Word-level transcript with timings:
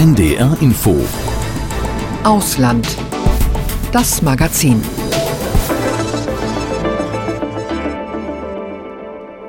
NDR 0.00 0.56
Info 0.62 1.06
Ausland. 2.24 2.88
Das 3.92 4.22
Magazin. 4.22 4.80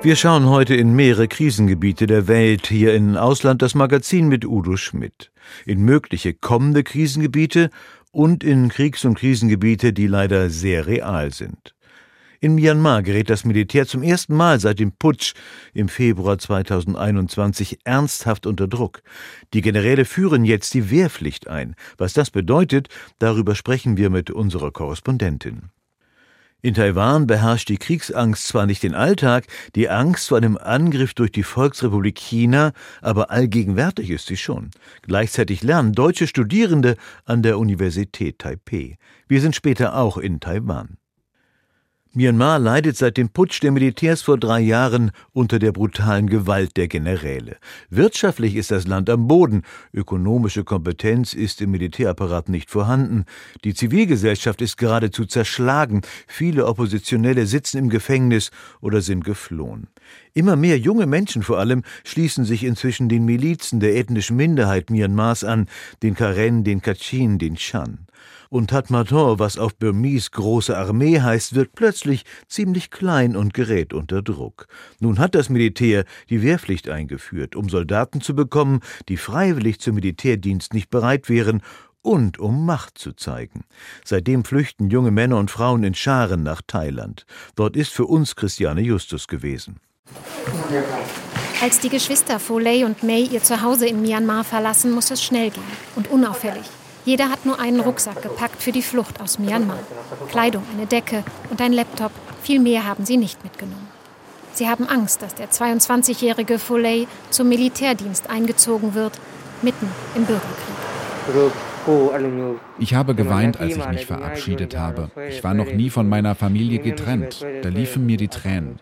Wir 0.02 0.18
schauen 0.18 0.50
heute 0.50 0.76
in 0.76 0.94
mehrere 0.94 1.30
Krisengebiete 1.30 2.06
der 2.06 2.28
Welt, 2.28 2.68
hier 2.68 2.94
in 2.94 3.16
Ausland 3.16 3.62
das 3.62 3.76
Magazin 3.76 4.28
mit 4.28 4.44
Udo 4.44 4.76
Schmidt, 4.76 5.32
in 5.66 5.86
mögliche 5.86 6.34
kommende 6.34 6.84
Krisengebiete 6.84 7.70
und 8.12 8.44
in 8.44 8.68
Kriegs- 8.68 9.06
und 9.06 9.18
Krisengebiete, 9.18 9.94
die 9.94 10.08
leider 10.08 10.50
sehr 10.50 10.86
real 10.86 11.32
sind. 11.32 11.76
In 12.44 12.56
Myanmar 12.56 13.04
gerät 13.04 13.30
das 13.30 13.46
Militär 13.46 13.86
zum 13.86 14.02
ersten 14.02 14.36
Mal 14.36 14.60
seit 14.60 14.80
dem 14.80 14.94
Putsch 14.94 15.36
im 15.76 15.88
Februar 15.88 16.40
2021 16.40 17.82
ernsthaft 17.84 18.48
unter 18.48 18.68
Druck. 18.68 19.04
Die 19.54 19.62
Generäle 19.62 20.06
führen 20.06 20.44
jetzt 20.44 20.74
die 20.74 20.90
Wehrpflicht 20.90 21.48
ein. 21.48 21.76
Was 22.00 22.14
das 22.14 22.32
bedeutet, 22.32 22.90
darüber 23.20 23.54
sprechen 23.54 23.96
wir 23.96 24.10
mit 24.10 24.32
unserer 24.32 24.72
Korrespondentin. 24.72 25.70
In 26.64 26.74
Taiwan 26.74 27.28
beherrscht 27.28 27.70
die 27.70 27.78
Kriegsangst 27.78 28.48
zwar 28.48 28.66
nicht 28.66 28.82
den 28.82 28.96
Alltag, 28.96 29.46
die 29.76 29.90
Angst 29.90 30.30
vor 30.30 30.38
einem 30.38 30.58
Angriff 30.58 31.14
durch 31.14 31.32
die 31.32 31.44
Volksrepublik 31.44 32.18
China, 32.18 32.74
aber 33.04 33.30
allgegenwärtig 33.30 34.10
ist 34.10 34.26
sie 34.26 34.38
schon. 34.38 34.72
Gleichzeitig 35.04 35.62
lernen 35.62 35.94
deutsche 35.94 36.26
Studierende 36.26 36.96
an 37.24 37.44
der 37.44 37.60
Universität 37.60 38.40
Taipeh. 38.40 38.96
Wir 39.28 39.42
sind 39.42 39.56
später 39.56 39.96
auch 39.96 40.18
in 40.18 40.40
Taiwan. 40.40 40.98
Myanmar 42.14 42.60
leidet 42.60 42.98
seit 42.98 43.16
dem 43.16 43.30
Putsch 43.30 43.64
der 43.64 43.72
Militärs 43.72 44.22
vor 44.22 44.38
drei 44.38 44.60
Jahren 44.60 45.12
unter 45.32 45.60
der 45.60 45.72
brutalen 45.72 46.28
Gewalt 46.28 46.76
der 46.76 46.90
Generäle. 46.90 47.56
Wirtschaftlich 47.90 48.58
ist 48.58 48.70
das 48.70 48.86
Land 48.86 49.10
am 49.10 49.30
Boden, 49.30 49.62
ökonomische 49.94 50.66
Kompetenz 50.66 51.34
ist 51.34 51.62
im 51.62 51.72
Militärapparat 51.72 52.50
nicht 52.50 52.70
vorhanden, 52.70 53.24
die 53.64 53.74
Zivilgesellschaft 53.74 54.62
ist 54.62 54.76
geradezu 54.76 55.24
zerschlagen, 55.24 56.02
viele 56.28 56.66
Oppositionelle 56.66 57.46
sitzen 57.46 57.78
im 57.78 57.88
Gefängnis 57.88 58.52
oder 58.82 59.00
sind 59.00 59.24
geflohen. 59.24 59.88
Immer 60.34 60.58
mehr 60.58 60.78
junge 60.78 61.06
Menschen 61.06 61.44
vor 61.44 61.60
allem 61.60 61.82
schließen 62.04 62.44
sich 62.44 62.66
inzwischen 62.66 63.08
den 63.08 63.24
Milizen 63.24 63.80
der 63.80 63.96
ethnischen 63.96 64.36
Minderheit 64.36 64.90
Myanmars 64.90 65.46
an, 65.46 65.68
den 66.04 66.16
Karen, 66.16 66.66
den 66.66 66.82
Kachin, 66.82 67.38
den 67.38 67.56
Shan 67.56 68.06
und 68.50 68.70
Tatmadaw, 68.70 69.40
was 69.40 69.58
auf 69.58 69.76
Burmese 69.76 70.30
große 70.32 70.78
Armee 70.78 71.20
heißt, 71.20 71.56
wird 71.56 71.74
plötzlich 71.74 72.26
ziemlich 72.48 72.92
klein 72.92 73.36
und 73.36 73.54
gerät 73.54 73.94
unter 73.94 74.22
Druck. 74.22 74.68
Nun 75.00 75.20
hat 75.20 75.36
das 75.36 75.50
Militär 75.50 76.06
die 76.30 76.42
Wehrpflicht 76.42 76.90
eingeführt, 76.90 77.56
um 77.56 77.70
Soldaten 77.70 78.22
zu 78.22 78.36
bekommen, 78.36 78.82
die 79.10 79.18
freiwillig 79.18 79.80
zum 79.80 79.96
Militärdienst 79.96 80.74
nicht 80.74 80.90
bereit 80.90 81.30
wären 81.30 81.62
und 82.02 82.40
um 82.40 82.66
Macht 82.66 82.98
zu 82.98 83.14
zeigen. 83.14 83.64
Seitdem 84.04 84.44
flüchten 84.44 84.90
junge 84.90 85.12
Männer 85.12 85.38
und 85.38 85.52
Frauen 85.52 85.84
in 85.84 85.94
Scharen 85.94 86.44
nach 86.44 86.62
Thailand. 86.66 87.26
Dort 87.56 87.76
ist 87.76 87.92
für 87.92 88.06
uns 88.06 88.36
Christiane 88.36 88.82
Justus 88.82 89.28
gewesen. 89.28 89.80
Als 91.62 91.80
die 91.80 91.90
Geschwister 91.90 92.40
Foley 92.40 92.84
und 92.84 93.04
May 93.04 93.24
ihr 93.26 93.44
Zuhause 93.44 93.88
in 93.88 94.02
Myanmar 94.02 94.44
verlassen, 94.44 94.92
muss 94.92 95.12
es 95.12 95.24
schnell 95.24 95.52
gehen 95.52 95.64
und 95.96 96.10
unauffällig. 96.10 96.66
Jeder 97.06 97.30
hat 97.30 97.46
nur 97.46 97.60
einen 97.60 97.80
Rucksack 97.80 98.22
gepackt 98.22 98.62
für 98.62 98.72
die 98.72 98.82
Flucht 98.82 99.22
aus 99.22 99.40
Myanmar. 99.40 99.80
Kleidung, 100.30 100.64
eine 100.76 100.86
Decke 100.86 101.24
und 101.50 101.62
ein 101.62 101.74
Laptop. 101.74 102.12
Viel 102.44 102.60
mehr 102.60 102.86
haben 102.86 103.06
sie 103.06 103.18
nicht 103.18 103.44
mitgenommen. 103.44 103.88
Sie 104.54 104.68
haben 104.68 104.88
Angst, 104.88 105.22
dass 105.22 105.34
der 105.34 105.50
22-jährige 105.50 106.60
Foley 106.60 107.08
zum 107.30 107.50
Militärdienst 107.50 108.30
eingezogen 108.30 108.94
wird, 108.94 109.14
mitten 109.62 109.88
im 110.16 110.26
Bürgerkrieg. 110.26 111.52
Ich 112.78 112.94
habe 112.94 113.16
geweint, 113.16 113.60
als 113.60 113.78
ich 113.78 113.88
mich 113.88 114.06
verabschiedet 114.06 114.78
habe. 114.78 115.10
Ich 115.30 115.44
war 115.44 115.54
noch 115.54 115.72
nie 115.72 115.90
von 115.90 116.08
meiner 116.08 116.36
Familie 116.36 116.80
getrennt. 116.80 117.46
Da 117.64 117.70
liefen 117.70 118.06
mir 118.06 118.18
die 118.18 118.28
Tränen. 118.28 118.78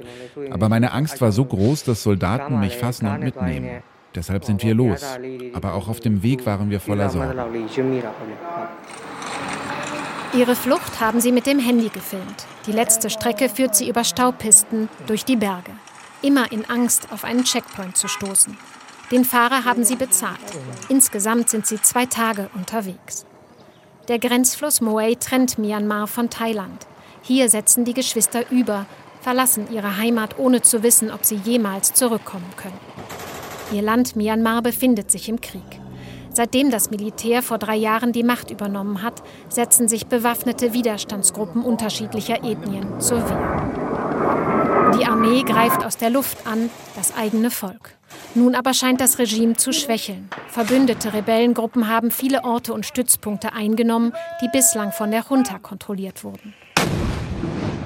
Aber 0.50 0.68
meine 0.68 0.92
Angst 0.92 1.22
war 1.22 1.32
so 1.32 1.46
groß, 1.46 1.84
dass 1.84 2.04
Soldaten 2.04 2.60
mich 2.60 2.76
fassen 2.76 3.08
und 3.08 3.24
mitnehmen. 3.24 3.84
Deshalb 4.16 4.46
sind 4.46 4.64
wir 4.64 4.74
los. 4.74 5.04
Aber 5.54 5.74
auch 5.74 5.88
auf 5.88 6.00
dem 6.00 6.24
Weg 6.24 6.46
waren 6.46 6.70
wir 6.70 6.80
voller 6.80 7.10
Sorgen. 7.10 7.40
Ihre 10.34 10.56
Flucht 10.56 11.00
haben 11.00 11.22
sie 11.22 11.32
mit 11.32 11.48
dem 11.48 11.60
Handy 11.60 11.90
gefilmt. 11.90 12.46
Die 12.68 12.72
letzte 12.72 13.10
Strecke 13.10 13.50
führt 13.50 13.76
sie 13.76 13.90
über 13.90 14.04
Staupisten 14.04 14.90
durch 15.08 15.26
die 15.26 15.36
Berge. 15.36 15.72
Immer 16.22 16.52
in 16.52 16.66
Angst, 16.66 17.12
auf 17.12 17.24
einen 17.24 17.46
Checkpoint 17.46 17.98
zu 17.98 18.08
stoßen. 18.08 18.58
Den 19.12 19.26
Fahrer 19.26 19.66
haben 19.66 19.84
sie 19.84 19.96
bezahlt. 19.96 20.38
Insgesamt 20.88 21.50
sind 21.50 21.66
sie 21.66 21.82
zwei 21.82 22.06
Tage 22.06 22.50
unterwegs. 22.54 23.26
Der 24.08 24.20
Grenzfluss 24.20 24.82
Moai 24.82 25.16
trennt 25.16 25.58
Myanmar 25.58 26.08
von 26.08 26.30
Thailand. 26.30 26.86
Hier 27.22 27.50
setzen 27.50 27.86
die 27.86 27.94
Geschwister 27.94 28.52
über, 28.52 28.86
verlassen 29.22 29.68
ihre 29.72 29.98
Heimat, 29.98 30.38
ohne 30.38 30.62
zu 30.62 30.84
wissen, 30.84 31.12
ob 31.12 31.26
sie 31.26 31.36
jemals 31.36 31.94
zurückkommen 31.94 32.52
können. 32.56 32.78
Ihr 33.72 33.84
Land 33.84 34.16
Myanmar 34.16 34.64
befindet 34.64 35.12
sich 35.12 35.30
im 35.30 35.42
Krieg. 35.42 35.80
Seitdem 36.34 36.72
das 36.72 36.90
Militär 36.90 37.44
vor 37.44 37.58
drei 37.58 37.76
Jahren 37.76 38.14
die 38.14 38.24
Macht 38.24 38.50
übernommen 38.50 39.04
hat, 39.04 39.22
setzen 39.48 39.88
sich 39.88 40.08
bewaffnete 40.08 40.74
Widerstandsgruppen 40.74 41.64
unterschiedlicher 41.64 42.44
Ethnien 42.44 43.00
zur 43.00 43.18
Wehr. 43.30 44.96
Die 44.98 45.06
Armee 45.06 45.44
greift 45.44 45.86
aus 45.86 45.98
der 45.98 46.10
Luft 46.10 46.48
an, 46.48 46.70
das 46.96 47.16
eigene 47.16 47.52
Volk. 47.52 47.96
Nun 48.34 48.56
aber 48.56 48.74
scheint 48.74 49.02
das 49.02 49.20
Regime 49.20 49.56
zu 49.56 49.72
schwächeln. 49.72 50.30
Verbündete 50.48 51.14
Rebellengruppen 51.14 51.88
haben 51.88 52.10
viele 52.10 52.44
Orte 52.44 52.74
und 52.74 52.88
Stützpunkte 52.88 53.54
eingenommen, 53.54 54.14
die 54.42 54.50
bislang 54.52 54.92
von 54.92 55.12
der 55.12 55.26
Junta 55.30 55.60
kontrolliert 55.60 56.24
wurden. 56.24 56.56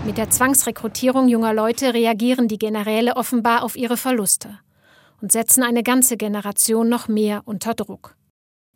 Mit 0.06 0.18
der 0.18 0.30
Zwangsrekrutierung 0.30 1.28
junger 1.28 1.54
Leute 1.54 1.94
reagieren 1.94 2.48
die 2.48 2.58
Generäle 2.58 3.16
offenbar 3.18 3.64
auf 3.64 3.76
ihre 3.76 3.98
Verluste 3.98 4.60
und 5.24 5.32
setzen 5.32 5.64
eine 5.64 5.84
ganze 5.84 6.18
Generation 6.18 6.90
noch 6.90 7.08
mehr 7.08 7.44
unter 7.46 7.74
Druck. 7.74 8.18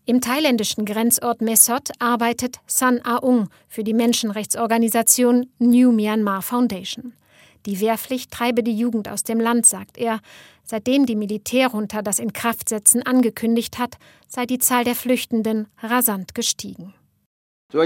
Im 0.05 0.21
thailändischen 0.21 0.85
Grenzort 0.85 1.41
Mesot 1.41 1.89
arbeitet 1.99 2.59
San 2.65 3.03
Aung 3.03 3.49
für 3.67 3.83
die 3.83 3.93
Menschenrechtsorganisation 3.93 5.51
New 5.59 5.91
Myanmar 5.91 6.41
Foundation. 6.41 7.11
Die 7.65 7.81
Wehrpflicht 7.81 8.31
treibe 8.31 8.63
die 8.63 8.77
Jugend 8.77 9.09
aus 9.09 9.23
dem 9.23 9.41
Land, 9.41 9.65
sagt 9.65 9.97
er. 9.97 10.21
Seitdem 10.63 11.05
die 11.05 11.17
Militärjunta 11.17 12.01
das 12.01 12.17
Inkraftsetzen 12.17 13.05
angekündigt 13.05 13.77
hat, 13.77 13.97
sei 14.29 14.45
die 14.45 14.59
Zahl 14.59 14.85
der 14.85 14.95
Flüchtenden 14.95 15.67
rasant 15.79 16.33
gestiegen. 16.33 16.93
Das 17.69 17.83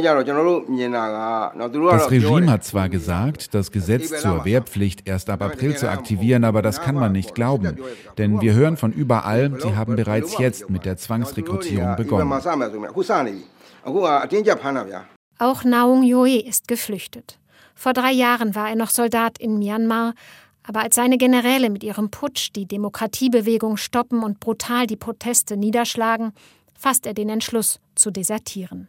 Regime 2.11 2.51
hat 2.51 2.63
zwar 2.63 2.87
gesagt, 2.87 3.55
das 3.55 3.71
Gesetz 3.71 4.21
zur 4.21 4.45
Wehrpflicht 4.45 5.07
erst 5.07 5.31
ab 5.31 5.41
April 5.41 5.75
zu 5.75 5.89
aktivieren, 5.89 6.43
aber 6.43 6.61
das 6.61 6.81
kann 6.81 6.93
man 6.93 7.11
nicht 7.13 7.33
glauben. 7.33 7.79
Denn 8.19 8.41
wir 8.41 8.53
hören 8.53 8.77
von 8.77 8.93
überall, 8.93 9.59
sie 9.59 9.75
haben 9.75 9.95
bereits 9.95 10.37
jetzt 10.37 10.69
mit 10.69 10.85
der 10.85 10.97
Zwangsrekrutierung 10.97 11.95
begonnen. 11.95 12.31
Auch 15.39 15.63
Naung 15.63 16.03
Yoe 16.03 16.37
ist 16.37 16.67
geflüchtet. 16.67 17.39
Vor 17.73 17.93
drei 17.93 18.11
Jahren 18.11 18.53
war 18.53 18.69
er 18.69 18.75
noch 18.75 18.91
Soldat 18.91 19.39
in 19.39 19.57
Myanmar, 19.57 20.13
aber 20.61 20.81
als 20.81 20.93
seine 20.93 21.17
Generäle 21.17 21.71
mit 21.71 21.83
ihrem 21.83 22.11
Putsch 22.11 22.51
die 22.55 22.67
Demokratiebewegung 22.67 23.77
stoppen 23.77 24.21
und 24.21 24.39
brutal 24.39 24.85
die 24.85 24.95
Proteste 24.95 25.57
niederschlagen, 25.57 26.33
fasst 26.77 27.07
er 27.07 27.15
den 27.15 27.29
Entschluss 27.29 27.79
zu 27.95 28.11
desertieren. 28.11 28.87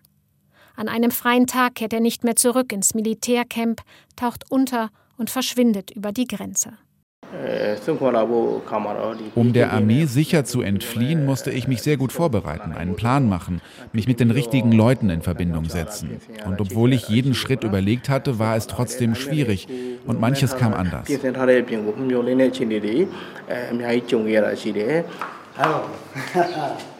An 0.76 0.88
einem 0.88 1.10
freien 1.10 1.46
Tag 1.46 1.76
kehrt 1.76 1.92
er 1.92 2.00
nicht 2.00 2.24
mehr 2.24 2.36
zurück 2.36 2.72
ins 2.72 2.94
Militärcamp, 2.94 3.82
taucht 4.16 4.44
unter 4.50 4.90
und 5.16 5.30
verschwindet 5.30 5.90
über 5.90 6.12
die 6.12 6.26
Grenze. 6.26 6.72
Um 9.34 9.52
der 9.52 9.72
Armee 9.72 10.04
sicher 10.04 10.44
zu 10.44 10.60
entfliehen, 10.60 11.24
musste 11.24 11.50
ich 11.50 11.66
mich 11.66 11.80
sehr 11.80 11.96
gut 11.96 12.12
vorbereiten, 12.12 12.72
einen 12.72 12.94
Plan 12.94 13.28
machen, 13.28 13.62
mich 13.92 14.06
mit 14.06 14.20
den 14.20 14.30
richtigen 14.30 14.72
Leuten 14.72 15.08
in 15.08 15.22
Verbindung 15.22 15.64
setzen. 15.66 16.20
Und 16.46 16.60
obwohl 16.60 16.92
ich 16.92 17.08
jeden 17.08 17.34
Schritt 17.34 17.64
überlegt 17.64 18.10
hatte, 18.10 18.38
war 18.38 18.56
es 18.56 18.66
trotzdem 18.66 19.14
schwierig 19.14 19.66
und 20.06 20.20
manches 20.20 20.56
kam 20.56 20.74
anders. 20.74 21.08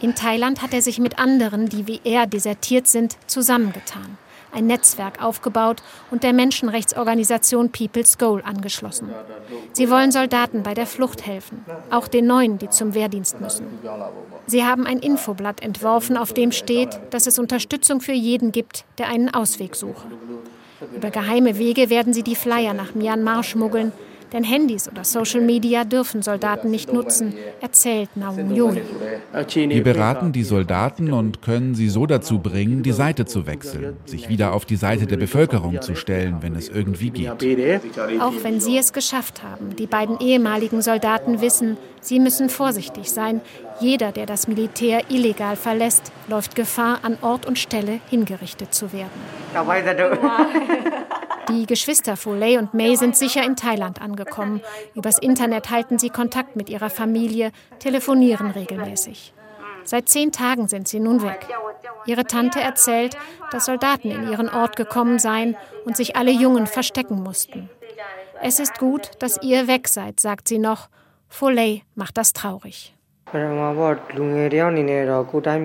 In 0.01 0.15
Thailand 0.15 0.63
hat 0.63 0.75
er 0.75 0.83
sich 0.83 0.99
mit 0.99 1.19
anderen, 1.19 1.69
die 1.69 1.87
wie 1.87 2.01
er 2.05 2.27
desertiert 2.27 2.87
sind, 2.87 3.17
zusammengetan, 3.27 4.19
ein 4.53 4.67
Netzwerk 4.67 5.23
aufgebaut 5.23 5.83
und 6.11 6.23
der 6.23 6.33
Menschenrechtsorganisation 6.33 7.71
People's 7.71 8.19
Goal 8.19 8.43
angeschlossen. 8.45 9.09
Sie 9.73 9.89
wollen 9.89 10.13
Soldaten 10.13 10.63
bei 10.63 10.75
der 10.75 10.87
Flucht 10.87 11.27
helfen, 11.27 11.65
auch 11.91 12.09
den 12.09 12.27
Neuen, 12.27 12.59
die 12.59 12.69
zum 12.69 12.95
Wehrdienst 12.95 13.41
müssen. 13.41 13.67
Sie 14.47 14.65
haben 14.65 14.87
ein 14.87 14.99
Infoblatt 14.99 15.63
entworfen, 15.63 16.17
auf 16.17 16.35
dem 16.35 16.53
steht, 16.53 17.01
dass 17.11 17.27
es 17.27 17.39
Unterstützung 17.39 18.01
für 18.01 18.13
jeden 18.13 18.53
gibt, 18.53 18.85
der 18.99 19.09
einen 19.09 19.33
Ausweg 19.33 19.77
suche. 19.77 20.09
Über 20.95 21.11
geheime 21.11 21.59
Wege 21.59 21.91
werden 21.91 22.13
sie 22.13 22.23
die 22.23 22.37
Flyer 22.37 22.75
nach 22.75 22.95
Myanmar 22.95 23.45
schmuggeln, 23.45 23.93
Denn 24.33 24.45
Handys 24.45 24.89
oder 24.89 25.05
Social 25.05 25.43
Media 25.43 25.85
dürfen 25.85 26.23
Soldaten 26.23 26.71
nicht 26.71 26.93
nutzen, 26.93 27.35
erzählt 27.61 28.17
Naum 28.17 28.55
Yoli. 28.55 28.83
Wir 29.55 29.83
beraten 29.83 30.33
die 30.33 30.43
Soldaten 30.43 31.13
und 31.13 31.43
können 31.43 31.75
sie 31.75 31.89
so 31.89 32.07
dazu 32.07 32.39
bringen, 32.39 32.83
die 32.83 32.93
Seite 32.93 33.27
zu 33.27 33.47
wechseln, 33.47 33.97
sich 34.07 34.29
wieder 34.31 34.55
auf 34.55 34.65
die 34.65 34.77
Seite 34.77 35.07
der 35.07 35.19
Bevölkerung 35.19 35.83
zu 35.83 35.95
stellen, 35.95 36.39
wenn 36.41 36.55
es 36.57 36.71
irgendwie 36.71 37.11
geht. 37.11 37.31
Auch 38.21 38.33
wenn 38.43 38.61
sie 38.61 38.79
es 38.79 38.93
geschafft 38.93 39.43
haben, 39.43 39.77
die 39.77 39.87
beiden 39.87 40.19
ehemaligen 40.21 40.81
Soldaten 40.81 41.41
wissen, 41.43 41.77
sie 42.01 42.19
müssen 42.19 42.49
vorsichtig 42.49 43.11
sein. 43.11 43.43
Jeder, 43.81 44.13
der 44.13 44.27
das 44.27 44.49
Militär 44.49 45.11
illegal 45.11 45.57
verlässt, 45.57 46.13
läuft 46.29 46.55
Gefahr, 46.55 47.01
an 47.03 47.19
Ort 47.21 47.47
und 47.47 47.59
Stelle 47.59 48.01
hingerichtet 48.09 48.73
zu 48.75 48.93
werden. 48.93 49.11
Die 51.49 51.67
Geschwister 51.67 52.17
Foley 52.17 52.57
und 52.57 52.73
May 52.73 52.97
sind 52.97 53.17
sicher 53.17 53.45
in 53.45 53.57
Thailand 53.57 54.01
angekommen. 54.01 54.61
Übers 54.95 55.19
Internet 55.19 55.71
halten 55.71 55.99
sie 55.99 56.11
Kontakt 56.11 56.57
mit 56.57 56.71
ihrer 56.71 56.91
Familie, 56.91 57.53
telefonieren 57.79 58.51
regelmäßig. 58.51 59.35
Seit 59.85 60.09
zehn 60.09 60.31
Tagen 60.31 60.69
sind 60.69 60.87
sie 60.87 61.01
nun 61.01 61.23
weg. 61.23 61.49
Ihre 62.07 62.25
Tante 62.25 62.61
erzählt, 62.61 63.17
dass 63.51 63.67
Soldaten 63.67 64.11
in 64.11 64.29
ihren 64.29 64.49
Ort 64.49 64.77
gekommen 64.77 65.19
seien 65.19 65.57
und 65.85 65.97
sich 65.97 66.17
alle 66.17 66.31
Jungen 66.31 66.67
verstecken 66.67 67.23
mussten. 67.23 67.69
Es 68.41 68.59
ist 68.59 68.79
gut, 68.79 69.11
dass 69.19 69.43
ihr 69.43 69.67
weg 69.67 69.89
seid, 69.89 70.21
sagt 70.21 70.49
sie 70.49 70.59
noch. 70.59 70.89
Foley 71.29 71.83
macht 71.95 72.17
das 72.19 72.33
traurig. 72.33 72.95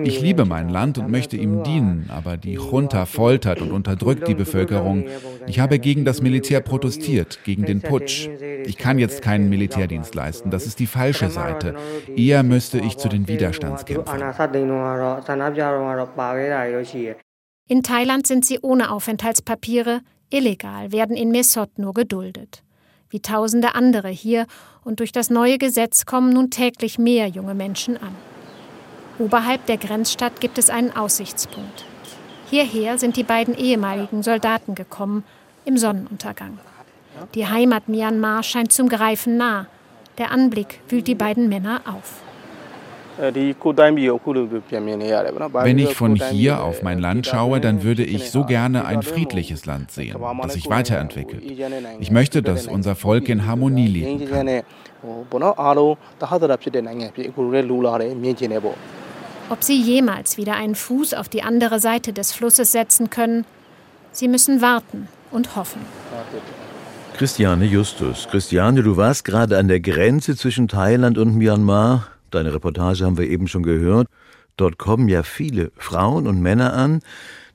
Ich 0.04 0.20
liebe 0.22 0.44
mein 0.46 0.68
Land 0.70 0.98
und 0.98 1.10
möchte 1.10 1.36
ihm 1.36 1.62
dienen, 1.64 2.08
aber 2.08 2.36
die 2.36 2.54
Junta 2.54 3.04
foltert 3.04 3.60
und 3.60 3.72
unterdrückt 3.72 4.26
die 4.26 4.34
Bevölkerung. 4.34 5.04
Ich 5.46 5.60
habe 5.60 5.78
gegen 5.78 6.04
das 6.04 6.22
Militär 6.22 6.60
protestiert, 6.60 7.40
gegen 7.44 7.66
den 7.66 7.82
Putsch. 7.82 8.28
Ich 8.64 8.78
kann 8.78 8.98
jetzt 8.98 9.20
keinen 9.22 9.50
Militärdienst 9.50 10.14
leisten, 10.14 10.50
das 10.50 10.66
ist 10.66 10.78
die 10.78 10.86
falsche 10.86 11.28
Seite. 11.28 11.74
Eher 12.16 12.42
müsste 12.42 12.78
ich 12.78 12.96
zu 12.96 13.08
den 13.08 13.28
Widerstandskämpfern. 13.28 14.34
In 17.68 17.82
Thailand 17.82 18.26
sind 18.26 18.46
sie 18.46 18.58
ohne 18.62 18.90
Aufenthaltspapiere, 18.90 20.00
illegal, 20.30 20.90
werden 20.90 21.16
in 21.16 21.30
Mesot 21.30 21.78
nur 21.78 21.92
geduldet 21.92 22.62
wie 23.10 23.20
tausende 23.20 23.74
andere 23.74 24.08
hier, 24.08 24.46
und 24.84 25.00
durch 25.00 25.12
das 25.12 25.30
neue 25.30 25.58
Gesetz 25.58 26.06
kommen 26.06 26.32
nun 26.32 26.50
täglich 26.50 26.98
mehr 26.98 27.28
junge 27.28 27.54
Menschen 27.54 27.96
an. 27.96 28.14
Oberhalb 29.18 29.66
der 29.66 29.76
Grenzstadt 29.76 30.40
gibt 30.40 30.58
es 30.58 30.70
einen 30.70 30.94
Aussichtspunkt. 30.94 31.84
Hierher 32.50 32.98
sind 32.98 33.16
die 33.16 33.24
beiden 33.24 33.56
ehemaligen 33.56 34.22
Soldaten 34.22 34.74
gekommen, 34.74 35.24
im 35.64 35.76
Sonnenuntergang. 35.76 36.58
Die 37.34 37.46
Heimat 37.46 37.88
Myanmar 37.88 38.42
scheint 38.42 38.72
zum 38.72 38.88
Greifen 38.88 39.36
nah. 39.36 39.66
Der 40.16 40.30
Anblick 40.30 40.80
wühlt 40.88 41.06
die 41.06 41.14
beiden 41.14 41.48
Männer 41.48 41.82
auf. 41.84 42.22
Wenn 43.18 43.48
ich 45.78 45.94
von 45.94 46.14
hier 46.14 46.62
auf 46.62 46.82
mein 46.82 46.98
Land 46.98 47.26
schaue, 47.26 47.60
dann 47.60 47.82
würde 47.82 48.04
ich 48.04 48.30
so 48.30 48.44
gerne 48.44 48.84
ein 48.84 49.02
friedliches 49.02 49.66
Land 49.66 49.90
sehen, 49.90 50.16
das 50.42 50.52
sich 50.52 50.68
weiterentwickelt. 50.68 51.42
Ich 51.98 52.10
möchte, 52.10 52.42
dass 52.42 52.66
unser 52.66 52.94
Volk 52.94 53.28
in 53.28 53.46
Harmonie 53.46 53.88
leben 53.88 54.30
kann. 54.30 54.48
Ob 59.50 59.64
sie 59.64 59.80
jemals 59.80 60.36
wieder 60.36 60.54
einen 60.54 60.74
Fuß 60.74 61.14
auf 61.14 61.28
die 61.28 61.42
andere 61.42 61.80
Seite 61.80 62.12
des 62.12 62.32
Flusses 62.32 62.72
setzen 62.72 63.08
können, 63.08 63.46
sie 64.12 64.28
müssen 64.28 64.60
warten 64.60 65.08
und 65.30 65.56
hoffen. 65.56 65.80
Christiane 67.16 67.64
Justus. 67.64 68.28
Christiane, 68.30 68.82
du 68.82 68.96
warst 68.96 69.24
gerade 69.24 69.58
an 69.58 69.66
der 69.66 69.80
Grenze 69.80 70.36
zwischen 70.36 70.68
Thailand 70.68 71.18
und 71.18 71.34
Myanmar. 71.34 72.06
Deine 72.30 72.52
Reportage 72.52 73.04
haben 73.04 73.18
wir 73.18 73.28
eben 73.28 73.48
schon 73.48 73.62
gehört. 73.62 74.08
Dort 74.56 74.78
kommen 74.78 75.08
ja 75.08 75.22
viele 75.22 75.70
Frauen 75.76 76.26
und 76.26 76.40
Männer 76.40 76.72
an, 76.74 77.00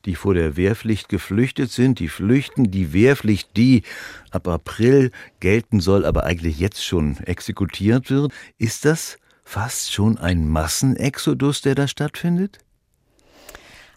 die 0.06 0.16
vor 0.16 0.34
der 0.34 0.58
Wehrpflicht 0.58 1.10
geflüchtet 1.10 1.72
sind, 1.72 2.00
die 2.00 2.08
flüchten, 2.08 2.72
die 2.72 2.94
Wehrpflicht, 2.94 3.56
die 3.56 3.84
ab 4.31 4.48
April 4.48 5.12
gelten 5.40 5.80
soll, 5.80 6.06
aber 6.06 6.24
eigentlich 6.24 6.60
jetzt 6.60 6.84
schon 6.84 7.18
exekutiert 7.18 8.10
wird. 8.10 8.34
Ist 8.58 8.86
das 8.86 9.18
fast 9.44 9.94
schon 9.94 10.18
ein 10.18 10.48
Massenexodus, 10.48 11.62
der 11.62 11.75
da 11.75 11.88
stattfindet? 11.88 12.60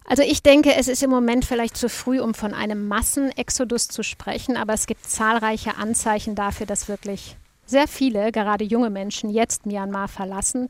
Also 0.05 0.23
ich 0.23 0.41
denke, 0.41 0.73
es 0.75 0.87
ist 0.87 1.03
im 1.03 1.09
Moment 1.09 1.43
vielleicht 1.43 1.75
zu 1.75 1.89
früh, 1.89 2.21
um 2.21 2.33
von 2.33 2.53
einem 2.53 2.87
Massenexodus 2.87 3.89
zu 3.89 4.03
sprechen, 4.03 4.55
aber 4.55 4.73
es 4.73 4.85
gibt 4.85 5.03
zahlreiche 5.03 5.75
Anzeichen 5.75 6.33
dafür, 6.33 6.65
dass 6.65 6.87
wirklich 6.87 7.35
sehr 7.67 7.87
viele, 7.87 8.31
gerade 8.31 8.63
junge 8.63 8.89
Menschen, 8.89 9.29
jetzt 9.29 9.65
Myanmar 9.65 10.07
verlassen, 10.07 10.69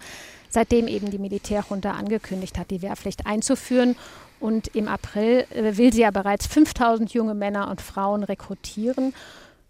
seitdem 0.50 0.88
eben 0.88 1.10
die 1.10 1.20
Militärjunta 1.20 1.92
angekündigt 1.92 2.58
hat, 2.58 2.72
die 2.72 2.82
Wehrpflicht 2.82 3.26
einzuführen. 3.26 3.96
Und 4.40 4.76
im 4.76 4.88
April 4.88 5.46
äh, 5.52 5.78
will 5.78 5.94
sie 5.94 6.02
ja 6.02 6.12
bereits 6.12 6.46
5000 6.48 7.14
junge 7.14 7.34
Männer 7.34 7.70
und 7.70 7.82
Frauen 7.82 8.24
rekrutieren. 8.24 9.14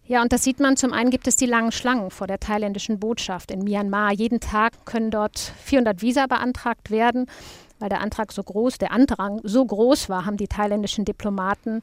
Ja, 0.08 0.22
und 0.22 0.32
das 0.32 0.44
sieht 0.44 0.60
man. 0.60 0.78
Zum 0.78 0.94
einen 0.94 1.10
gibt 1.10 1.28
es 1.28 1.36
die 1.36 1.46
langen 1.46 1.74
Schlangen 1.74 2.12
vor 2.12 2.28
der 2.28 2.40
thailändischen 2.40 3.00
Botschaft 3.00 3.52
in 3.52 3.60
Myanmar. 3.60 4.14
Jeden 4.14 4.40
Tag 4.40 4.86
können 4.86 5.12
dort 5.12 5.38
400 5.38 6.02
Visa 6.02 6.28
beantragt 6.28 6.92
werden. 6.92 7.28
Weil 7.80 7.90
der 7.90 8.02
Antrag 8.02 8.32
so 8.32 8.42
groß, 8.42 8.78
der 8.80 8.92
Andrang 8.92 9.40
so 9.44 9.64
groß 9.64 10.10
war, 10.10 10.26
haben 10.26 10.38
die 10.38 10.48
thailändischen 10.48 11.06
Diplomaten 11.06 11.82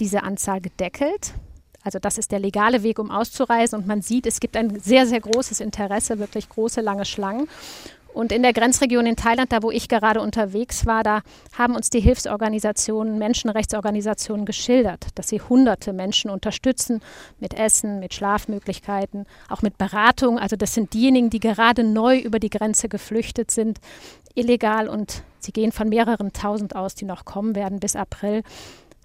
diese 0.00 0.22
Anzahl 0.22 0.60
gedeckelt. 0.60 1.34
Also 1.84 1.98
das 1.98 2.18
ist 2.18 2.32
der 2.32 2.40
legale 2.40 2.82
Weg, 2.82 2.98
um 2.98 3.10
auszureisen. 3.10 3.78
Und 3.78 3.86
man 3.86 4.02
sieht, 4.02 4.26
es 4.26 4.40
gibt 4.40 4.56
ein 4.56 4.80
sehr, 4.80 5.06
sehr 5.06 5.20
großes 5.20 5.60
Interesse, 5.60 6.18
wirklich 6.18 6.48
große, 6.48 6.80
lange 6.80 7.04
Schlangen. 7.04 7.48
Und 8.14 8.30
in 8.30 8.42
der 8.42 8.52
Grenzregion 8.52 9.06
in 9.06 9.16
Thailand, 9.16 9.50
da 9.50 9.62
wo 9.62 9.72
ich 9.72 9.88
gerade 9.88 10.20
unterwegs 10.20 10.86
war, 10.86 11.02
da 11.02 11.22
haben 11.58 11.74
uns 11.74 11.90
die 11.90 11.98
Hilfsorganisationen, 11.98 13.18
Menschenrechtsorganisationen 13.18 14.46
geschildert, 14.46 15.08
dass 15.16 15.28
sie 15.28 15.40
hunderte 15.40 15.92
Menschen 15.92 16.30
unterstützen 16.30 17.02
mit 17.40 17.54
Essen, 17.54 17.98
mit 17.98 18.14
Schlafmöglichkeiten, 18.14 19.26
auch 19.48 19.62
mit 19.62 19.78
Beratung. 19.78 20.38
Also 20.38 20.54
das 20.54 20.74
sind 20.74 20.94
diejenigen, 20.94 21.28
die 21.28 21.40
gerade 21.40 21.82
neu 21.82 22.18
über 22.18 22.38
die 22.38 22.50
Grenze 22.50 22.88
geflüchtet 22.88 23.50
sind, 23.50 23.80
illegal. 24.36 24.88
Und 24.88 25.24
sie 25.40 25.50
gehen 25.50 25.72
von 25.72 25.88
mehreren 25.88 26.32
tausend 26.32 26.76
aus, 26.76 26.94
die 26.94 27.06
noch 27.06 27.24
kommen 27.24 27.56
werden 27.56 27.80
bis 27.80 27.96
April. 27.96 28.44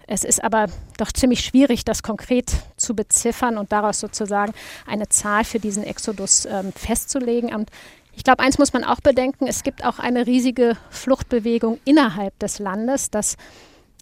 Es 0.06 0.24
ist 0.24 0.42
aber 0.42 0.66
doch 0.98 1.12
ziemlich 1.12 1.40
schwierig, 1.40 1.84
das 1.84 2.02
konkret 2.02 2.52
zu 2.76 2.94
beziffern 2.94 3.58
und 3.58 3.72
daraus 3.72 4.00
sozusagen 4.00 4.52
eine 4.86 5.08
Zahl 5.08 5.44
für 5.44 5.60
diesen 5.60 5.84
Exodus 5.84 6.46
ähm, 6.46 6.72
festzulegen. 6.72 7.54
Und 7.54 7.70
ich 8.16 8.24
glaube, 8.24 8.42
eins 8.42 8.58
muss 8.58 8.72
man 8.72 8.84
auch 8.84 9.00
bedenken, 9.00 9.46
es 9.46 9.62
gibt 9.62 9.84
auch 9.84 9.98
eine 9.98 10.26
riesige 10.26 10.76
Fluchtbewegung 10.90 11.78
innerhalb 11.84 12.38
des 12.38 12.58
Landes, 12.58 13.10
dass 13.10 13.36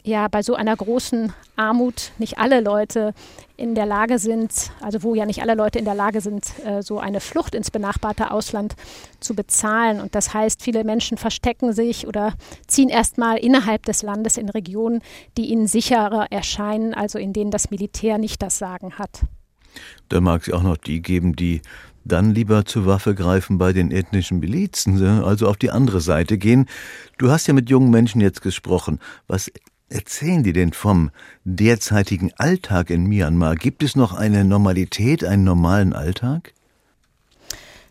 ja 0.08 0.28
bei 0.28 0.42
so 0.42 0.54
einer 0.54 0.74
großen 0.74 1.32
Armut 1.56 2.12
nicht 2.18 2.38
alle 2.38 2.60
Leute 2.60 3.14
in 3.56 3.74
der 3.74 3.86
Lage 3.86 4.18
sind, 4.18 4.70
also 4.80 5.02
wo 5.02 5.14
ja 5.14 5.26
nicht 5.26 5.42
alle 5.42 5.54
Leute 5.54 5.78
in 5.78 5.84
der 5.84 5.94
Lage 5.94 6.20
sind, 6.20 6.52
äh, 6.64 6.82
so 6.82 6.98
eine 6.98 7.20
Flucht 7.20 7.54
ins 7.54 7.70
benachbarte 7.70 8.30
Ausland 8.30 8.74
zu 9.20 9.34
bezahlen. 9.34 10.00
Und 10.00 10.14
das 10.14 10.34
heißt, 10.34 10.62
viele 10.62 10.84
Menschen 10.84 11.18
verstecken 11.18 11.72
sich 11.72 12.06
oder 12.06 12.34
ziehen 12.66 12.88
erstmal 12.88 13.38
innerhalb 13.38 13.84
des 13.84 14.02
Landes 14.02 14.36
in 14.36 14.48
Regionen, 14.48 15.02
die 15.36 15.46
ihnen 15.46 15.66
sicherer 15.66 16.26
erscheinen, 16.30 16.94
also 16.94 17.18
in 17.18 17.32
denen 17.32 17.50
das 17.50 17.70
Militär 17.70 18.18
nicht 18.18 18.42
das 18.42 18.58
Sagen 18.58 18.98
hat. 18.98 19.22
Da 20.08 20.20
mag 20.20 20.42
es 20.42 20.52
auch 20.52 20.62
noch 20.62 20.76
die 20.76 21.02
geben, 21.02 21.36
die 21.36 21.60
dann 22.04 22.34
lieber 22.34 22.64
zur 22.64 22.86
Waffe 22.86 23.14
greifen 23.14 23.58
bei 23.58 23.72
den 23.72 23.90
ethnischen 23.90 24.38
Milizen, 24.38 24.94
ne? 24.94 25.22
also 25.24 25.46
auf 25.46 25.56
die 25.56 25.70
andere 25.70 26.00
Seite 26.00 26.38
gehen. 26.38 26.66
Du 27.18 27.30
hast 27.30 27.46
ja 27.46 27.54
mit 27.54 27.68
jungen 27.68 27.90
Menschen 27.90 28.20
jetzt 28.20 28.40
gesprochen. 28.40 28.98
Was 29.26 29.50
erzählen 29.88 30.42
die 30.42 30.52
denn 30.52 30.72
vom 30.72 31.10
derzeitigen 31.44 32.32
Alltag 32.36 32.90
in 32.90 33.06
Myanmar? 33.06 33.54
Gibt 33.56 33.82
es 33.82 33.96
noch 33.96 34.12
eine 34.12 34.44
Normalität, 34.44 35.24
einen 35.24 35.44
normalen 35.44 35.92
Alltag? 35.92 36.52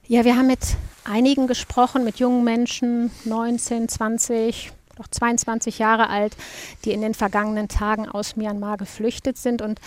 Ja, 0.07 0.23
wir 0.23 0.37
haben 0.37 0.47
mit 0.47 0.77
einigen 1.03 1.47
gesprochen, 1.47 2.03
mit 2.03 2.17
jungen 2.17 2.43
Menschen, 2.43 3.11
19, 3.25 3.89
20, 3.89 4.71
auch 4.99 5.07
22 5.07 5.79
Jahre 5.79 6.09
alt, 6.09 6.37
die 6.85 6.91
in 6.91 7.01
den 7.01 7.13
vergangenen 7.13 7.67
Tagen 7.67 8.07
aus 8.07 8.35
Myanmar 8.35 8.77
geflüchtet 8.77 9.37
sind. 9.37 9.61
Und 9.61 9.81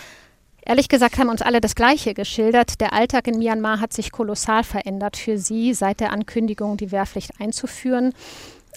ehrlich 0.63 0.89
gesagt 0.89 1.17
haben 1.17 1.29
uns 1.29 1.41
alle 1.41 1.59
das 1.59 1.75
Gleiche 1.75 2.13
geschildert. 2.13 2.81
Der 2.81 2.93
Alltag 2.93 3.27
in 3.27 3.39
Myanmar 3.39 3.79
hat 3.79 3.93
sich 3.93 4.11
kolossal 4.11 4.63
verändert 4.63 5.17
für 5.17 5.37
sie 5.37 5.73
seit 5.73 5.99
der 5.99 6.11
Ankündigung, 6.11 6.77
die 6.77 6.91
Wehrpflicht 6.91 7.39
einzuführen. 7.39 8.13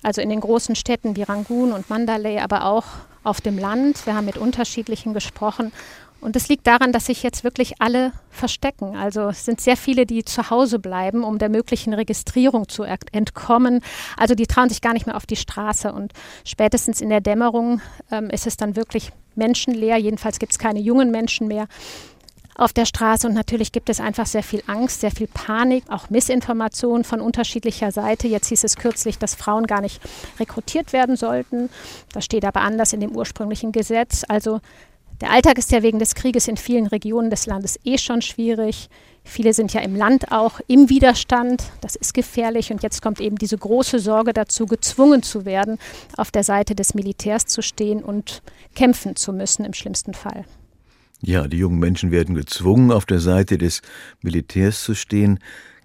Also 0.02 0.20
in 0.20 0.30
den 0.30 0.40
großen 0.40 0.76
Städten 0.76 1.16
wie 1.16 1.22
Rangoon 1.22 1.72
und 1.72 1.90
Mandalay, 1.90 2.38
aber 2.38 2.66
auch 2.66 2.84
auf 3.24 3.40
dem 3.40 3.58
Land. 3.58 4.06
Wir 4.06 4.14
haben 4.14 4.26
mit 4.26 4.36
unterschiedlichen 4.36 5.14
gesprochen. 5.14 5.72
Und 6.20 6.36
es 6.36 6.48
liegt 6.48 6.66
daran, 6.66 6.90
dass 6.90 7.06
sich 7.06 7.22
jetzt 7.22 7.44
wirklich 7.44 7.82
alle 7.82 8.12
verstecken. 8.30 8.96
Also 8.96 9.28
es 9.28 9.44
sind 9.44 9.60
sehr 9.60 9.76
viele, 9.76 10.06
die 10.06 10.24
zu 10.24 10.48
Hause 10.48 10.78
bleiben, 10.78 11.22
um 11.22 11.38
der 11.38 11.50
möglichen 11.50 11.92
Registrierung 11.92 12.66
zu 12.66 12.84
entkommen. 12.84 13.80
Also 14.16 14.34
die 14.34 14.46
trauen 14.46 14.70
sich 14.70 14.80
gar 14.80 14.94
nicht 14.94 15.04
mehr 15.04 15.16
auf 15.16 15.26
die 15.26 15.36
Straße. 15.36 15.92
Und 15.92 16.14
spätestens 16.44 17.02
in 17.02 17.10
der 17.10 17.20
Dämmerung 17.20 17.82
ähm, 18.10 18.30
ist 18.30 18.46
es 18.46 18.56
dann 18.56 18.74
wirklich 18.74 19.12
menschenleer. 19.34 19.98
Jedenfalls 19.98 20.38
gibt 20.38 20.52
es 20.52 20.58
keine 20.58 20.80
jungen 20.80 21.10
Menschen 21.10 21.46
mehr. 21.46 21.66
Auf 22.56 22.72
der 22.72 22.86
Straße 22.86 23.26
und 23.26 23.34
natürlich 23.34 23.72
gibt 23.72 23.88
es 23.88 24.00
einfach 24.00 24.26
sehr 24.26 24.42
viel 24.42 24.62
Angst, 24.66 25.00
sehr 25.00 25.10
viel 25.10 25.26
Panik, 25.26 25.84
auch 25.88 26.10
Missinformation 26.10 27.04
von 27.04 27.20
unterschiedlicher 27.20 27.90
Seite. 27.90 28.28
Jetzt 28.28 28.48
hieß 28.48 28.64
es 28.64 28.76
kürzlich, 28.76 29.18
dass 29.18 29.34
Frauen 29.34 29.66
gar 29.66 29.80
nicht 29.80 30.00
rekrutiert 30.38 30.92
werden 30.92 31.16
sollten. 31.16 31.68
Das 32.12 32.24
steht 32.24 32.44
aber 32.44 32.60
anders 32.60 32.92
in 32.92 33.00
dem 33.00 33.16
ursprünglichen 33.16 33.72
Gesetz. 33.72 34.24
Also 34.28 34.60
der 35.20 35.30
Alltag 35.30 35.58
ist 35.58 35.72
ja 35.72 35.82
wegen 35.82 35.98
des 35.98 36.14
Krieges 36.14 36.48
in 36.48 36.56
vielen 36.56 36.86
Regionen 36.86 37.30
des 37.30 37.46
Landes 37.46 37.78
eh 37.84 37.98
schon 37.98 38.20
schwierig. 38.20 38.88
Viele 39.24 39.52
sind 39.52 39.72
ja 39.72 39.80
im 39.80 39.96
Land 39.96 40.32
auch 40.32 40.60
im 40.66 40.90
Widerstand. 40.90 41.62
Das 41.80 41.96
ist 41.96 42.14
gefährlich. 42.14 42.72
Und 42.72 42.82
jetzt 42.82 43.00
kommt 43.00 43.20
eben 43.20 43.36
diese 43.36 43.56
große 43.56 43.98
Sorge 44.00 44.32
dazu, 44.32 44.66
gezwungen 44.66 45.22
zu 45.22 45.44
werden, 45.44 45.78
auf 46.16 46.30
der 46.30 46.44
Seite 46.44 46.74
des 46.74 46.94
Militärs 46.94 47.46
zu 47.46 47.62
stehen 47.62 48.02
und 48.02 48.42
kämpfen 48.74 49.16
zu 49.16 49.32
müssen 49.32 49.64
im 49.64 49.72
schlimmsten 49.72 50.14
Fall. 50.14 50.44
Ja, 51.26 51.48
die 51.48 51.56
jungen 51.56 51.78
Menschen 51.78 52.10
werden 52.10 52.34
gezwungen, 52.34 52.92
auf 52.92 53.06
der 53.06 53.18
Seite 53.18 53.56
des 53.56 53.80
Militärs 54.20 54.82
zu 54.82 54.94
stehen. 54.94 55.38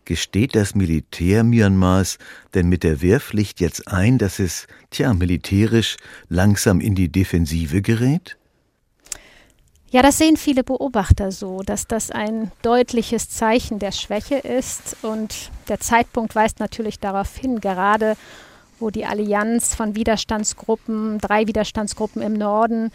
Gesteht 0.03 0.53
das 0.53 0.75
Militär 0.75 1.43
Myanmars 1.43 2.17
denn 2.53 2.67
mit 2.67 2.84
der 2.84 3.01
Wehrpflicht 3.01 3.62
jetzt 3.62 3.88
ein, 3.88 4.17
dass 4.17 4.39
es, 4.39 4.67
tja, 4.89 5.13
militärisch 5.13 5.96
langsam 6.27 6.81
in 6.81 6.93
die 6.93 7.10
Defensive 7.10 7.81
gerät? 7.81 8.38
Ja, 9.91 10.01
das 10.01 10.17
sehen 10.17 10.36
viele 10.36 10.63
Beobachter 10.63 11.31
so, 11.31 11.62
dass 11.62 11.88
das 11.88 12.12
ein 12.12 12.51
deutliches 12.62 13.29
Zeichen 13.29 13.79
der 13.79 13.91
Schwäche 13.93 14.36
ist. 14.36 14.98
Und 15.03 15.51
der 15.69 15.79
Zeitpunkt 15.79 16.36
weist 16.36 16.60
natürlich 16.60 17.00
darauf 17.00 17.38
hin, 17.38 17.62
gerade 17.62 18.17
wo 18.79 18.89
die 18.89 19.05
Allianz 19.05 19.74
von 19.74 19.96
Widerstandsgruppen, 19.96 21.19
drei 21.19 21.48
Widerstandsgruppen 21.48 22.22
im 22.22 22.34
Norden, 22.34 22.91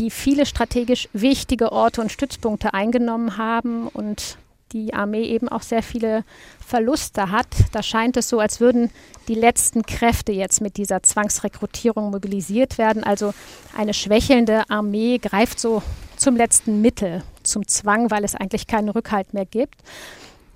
die 0.00 0.10
viele 0.10 0.46
strategisch 0.46 1.08
wichtige 1.12 1.72
Orte 1.72 2.00
und 2.00 2.10
Stützpunkte 2.10 2.72
eingenommen 2.72 3.36
haben 3.36 3.86
und 3.86 4.38
die 4.72 4.94
Armee 4.94 5.24
eben 5.24 5.48
auch 5.48 5.62
sehr 5.62 5.82
viele 5.82 6.24
Verluste 6.64 7.30
hat. 7.30 7.48
Da 7.72 7.82
scheint 7.82 8.16
es 8.16 8.28
so, 8.28 8.40
als 8.40 8.60
würden 8.60 8.90
die 9.28 9.34
letzten 9.34 9.82
Kräfte 9.82 10.32
jetzt 10.32 10.62
mit 10.62 10.78
dieser 10.78 11.02
Zwangsrekrutierung 11.02 12.10
mobilisiert 12.10 12.78
werden. 12.78 13.04
Also 13.04 13.34
eine 13.76 13.92
schwächelnde 13.92 14.70
Armee 14.70 15.18
greift 15.18 15.60
so 15.60 15.82
zum 16.16 16.34
letzten 16.34 16.80
Mittel, 16.80 17.22
zum 17.42 17.66
Zwang, 17.66 18.10
weil 18.10 18.24
es 18.24 18.34
eigentlich 18.34 18.66
keinen 18.66 18.88
Rückhalt 18.88 19.34
mehr 19.34 19.46
gibt. 19.46 19.82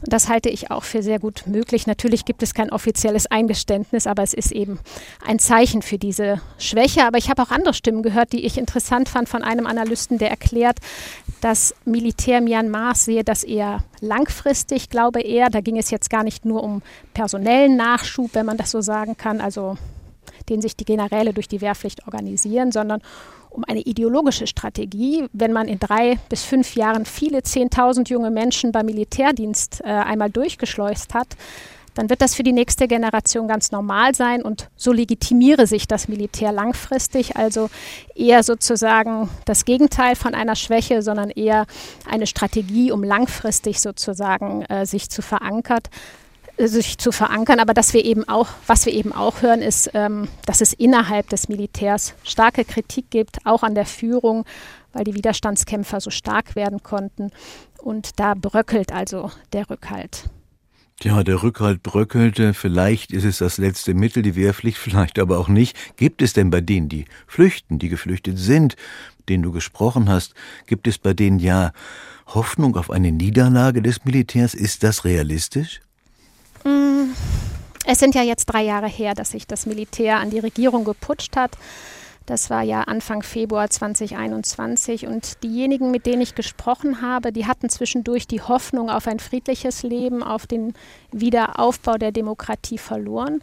Das 0.06 0.28
halte 0.28 0.48
ich 0.48 0.70
auch 0.70 0.84
für 0.84 1.02
sehr 1.02 1.18
gut 1.18 1.44
möglich. 1.46 1.86
Natürlich 1.86 2.24
gibt 2.24 2.42
es 2.42 2.54
kein 2.54 2.70
offizielles 2.70 3.26
Eingeständnis, 3.26 4.06
aber 4.06 4.22
es 4.22 4.34
ist 4.34 4.52
eben 4.52 4.78
ein 5.24 5.38
Zeichen 5.38 5.82
für 5.82 5.98
diese 5.98 6.40
Schwäche. 6.58 7.04
Aber 7.06 7.18
ich 7.18 7.30
habe 7.30 7.42
auch 7.42 7.50
andere 7.50 7.74
Stimmen 7.74 8.02
gehört, 8.02 8.32
die 8.32 8.44
ich 8.44 8.58
interessant 8.58 9.08
fand 9.08 9.28
von 9.28 9.42
einem 9.42 9.66
Analysten, 9.66 10.18
der 10.18 10.30
erklärt, 10.30 10.78
dass 11.40 11.74
Militär 11.84 12.40
Myanmar 12.40 12.94
sehe 12.94 13.24
das 13.24 13.44
eher 13.44 13.84
langfristig, 14.00 14.90
glaube 14.90 15.20
er. 15.20 15.50
Da 15.50 15.60
ging 15.60 15.78
es 15.78 15.90
jetzt 15.90 16.10
gar 16.10 16.24
nicht 16.24 16.44
nur 16.44 16.62
um 16.62 16.82
personellen 17.12 17.76
Nachschub, 17.76 18.30
wenn 18.34 18.46
man 18.46 18.56
das 18.56 18.70
so 18.70 18.80
sagen 18.80 19.16
kann, 19.16 19.40
also 19.40 19.76
den 20.48 20.60
sich 20.60 20.76
die 20.76 20.84
Generäle 20.84 21.32
durch 21.32 21.48
die 21.48 21.60
Wehrpflicht 21.60 22.06
organisieren, 22.06 22.72
sondern 22.72 23.00
um 23.50 23.64
eine 23.64 23.80
ideologische 23.80 24.46
Strategie. 24.46 25.26
Wenn 25.32 25.52
man 25.52 25.68
in 25.68 25.78
drei 25.78 26.18
bis 26.28 26.42
fünf 26.42 26.74
Jahren 26.74 27.06
viele 27.06 27.42
Zehntausend 27.42 28.08
junge 28.08 28.30
Menschen 28.30 28.72
beim 28.72 28.86
Militärdienst 28.86 29.80
äh, 29.82 29.88
einmal 29.88 30.30
durchgeschleust 30.30 31.14
hat, 31.14 31.28
dann 31.94 32.10
wird 32.10 32.20
das 32.20 32.34
für 32.34 32.42
die 32.42 32.52
nächste 32.52 32.88
Generation 32.88 33.48
ganz 33.48 33.70
normal 33.70 34.14
sein 34.14 34.42
und 34.42 34.68
so 34.76 34.92
legitimiere 34.92 35.66
sich 35.66 35.86
das 35.86 36.08
Militär 36.08 36.52
langfristig. 36.52 37.36
Also 37.36 37.70
eher 38.14 38.42
sozusagen 38.42 39.28
das 39.44 39.64
Gegenteil 39.64 40.16
von 40.16 40.34
einer 40.34 40.56
Schwäche, 40.56 41.02
sondern 41.02 41.30
eher 41.30 41.66
eine 42.10 42.26
Strategie, 42.26 42.90
um 42.90 43.04
langfristig 43.04 43.80
sozusagen 43.80 44.62
äh, 44.62 44.86
sich 44.86 45.08
zu 45.08 45.22
verankert 45.22 45.88
sich 46.58 46.98
zu 46.98 47.12
verankern. 47.12 47.60
Aber 47.60 47.74
dass 47.74 47.94
wir 47.94 48.04
eben 48.04 48.28
auch, 48.28 48.48
was 48.66 48.86
wir 48.86 48.92
eben 48.92 49.12
auch 49.12 49.42
hören, 49.42 49.62
ist, 49.62 49.90
ähm, 49.94 50.28
dass 50.46 50.60
es 50.60 50.72
innerhalb 50.72 51.28
des 51.28 51.48
Militärs 51.48 52.14
starke 52.22 52.64
Kritik 52.64 53.10
gibt, 53.10 53.38
auch 53.44 53.62
an 53.62 53.74
der 53.74 53.86
Führung, 53.86 54.44
weil 54.92 55.04
die 55.04 55.14
Widerstandskämpfer 55.14 56.00
so 56.00 56.10
stark 56.10 56.56
werden 56.56 56.82
konnten. 56.82 57.30
Und 57.78 58.18
da 58.18 58.34
bröckelt 58.34 58.92
also 58.92 59.30
der 59.52 59.68
Rückhalt. 59.68 60.30
Ja, 61.02 61.22
der 61.24 61.42
Rückhalt 61.42 61.82
bröckelte. 61.82 62.54
Vielleicht 62.54 63.12
ist 63.12 63.24
es 63.24 63.38
das 63.38 63.58
letzte 63.58 63.94
Mittel, 63.94 64.22
die 64.22 64.36
Wehrpflicht, 64.36 64.78
vielleicht 64.78 65.18
aber 65.18 65.38
auch 65.38 65.48
nicht. 65.48 65.76
Gibt 65.96 66.22
es 66.22 66.32
denn 66.32 66.50
bei 66.50 66.60
denen, 66.60 66.88
die 66.88 67.04
flüchten, 67.26 67.78
die 67.78 67.88
geflüchtet 67.88 68.38
sind, 68.38 68.76
denen 69.28 69.42
du 69.42 69.52
gesprochen 69.52 70.08
hast, 70.08 70.34
gibt 70.66 70.86
es 70.86 70.98
bei 70.98 71.14
denen 71.14 71.38
ja 71.38 71.72
Hoffnung 72.26 72.76
auf 72.76 72.90
eine 72.90 73.12
Niederlage 73.12 73.82
des 73.82 74.04
Militärs? 74.04 74.54
Ist 74.54 74.82
das 74.82 75.04
realistisch? 75.04 75.80
Mm, 76.64 77.12
es 77.86 77.98
sind 77.98 78.14
ja 78.14 78.22
jetzt 78.22 78.46
drei 78.46 78.62
Jahre 78.62 78.88
her, 78.88 79.14
dass 79.14 79.30
sich 79.30 79.46
das 79.46 79.66
Militär 79.66 80.18
an 80.18 80.30
die 80.30 80.38
Regierung 80.38 80.84
geputscht 80.84 81.36
hat. 81.36 81.56
Das 82.26 82.48
war 82.48 82.62
ja 82.62 82.80
Anfang 82.82 83.22
Februar 83.22 83.68
2021 83.68 85.06
und 85.06 85.42
diejenigen, 85.42 85.90
mit 85.90 86.06
denen 86.06 86.22
ich 86.22 86.34
gesprochen 86.34 87.02
habe, 87.02 87.32
die 87.32 87.46
hatten 87.46 87.68
zwischendurch 87.68 88.26
die 88.26 88.40
Hoffnung 88.40 88.88
auf 88.88 89.06
ein 89.06 89.18
friedliches 89.18 89.82
Leben, 89.82 90.22
auf 90.22 90.46
den 90.46 90.72
Wiederaufbau 91.12 91.98
der 91.98 92.12
Demokratie 92.12 92.78
verloren. 92.78 93.42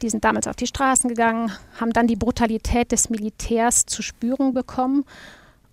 Die 0.00 0.08
sind 0.08 0.24
damals 0.24 0.46
auf 0.46 0.56
die 0.56 0.66
Straßen 0.66 1.10
gegangen, 1.10 1.52
haben 1.78 1.92
dann 1.92 2.06
die 2.06 2.16
Brutalität 2.16 2.90
des 2.90 3.10
Militärs 3.10 3.84
zu 3.84 4.00
spüren 4.00 4.54
bekommen 4.54 5.04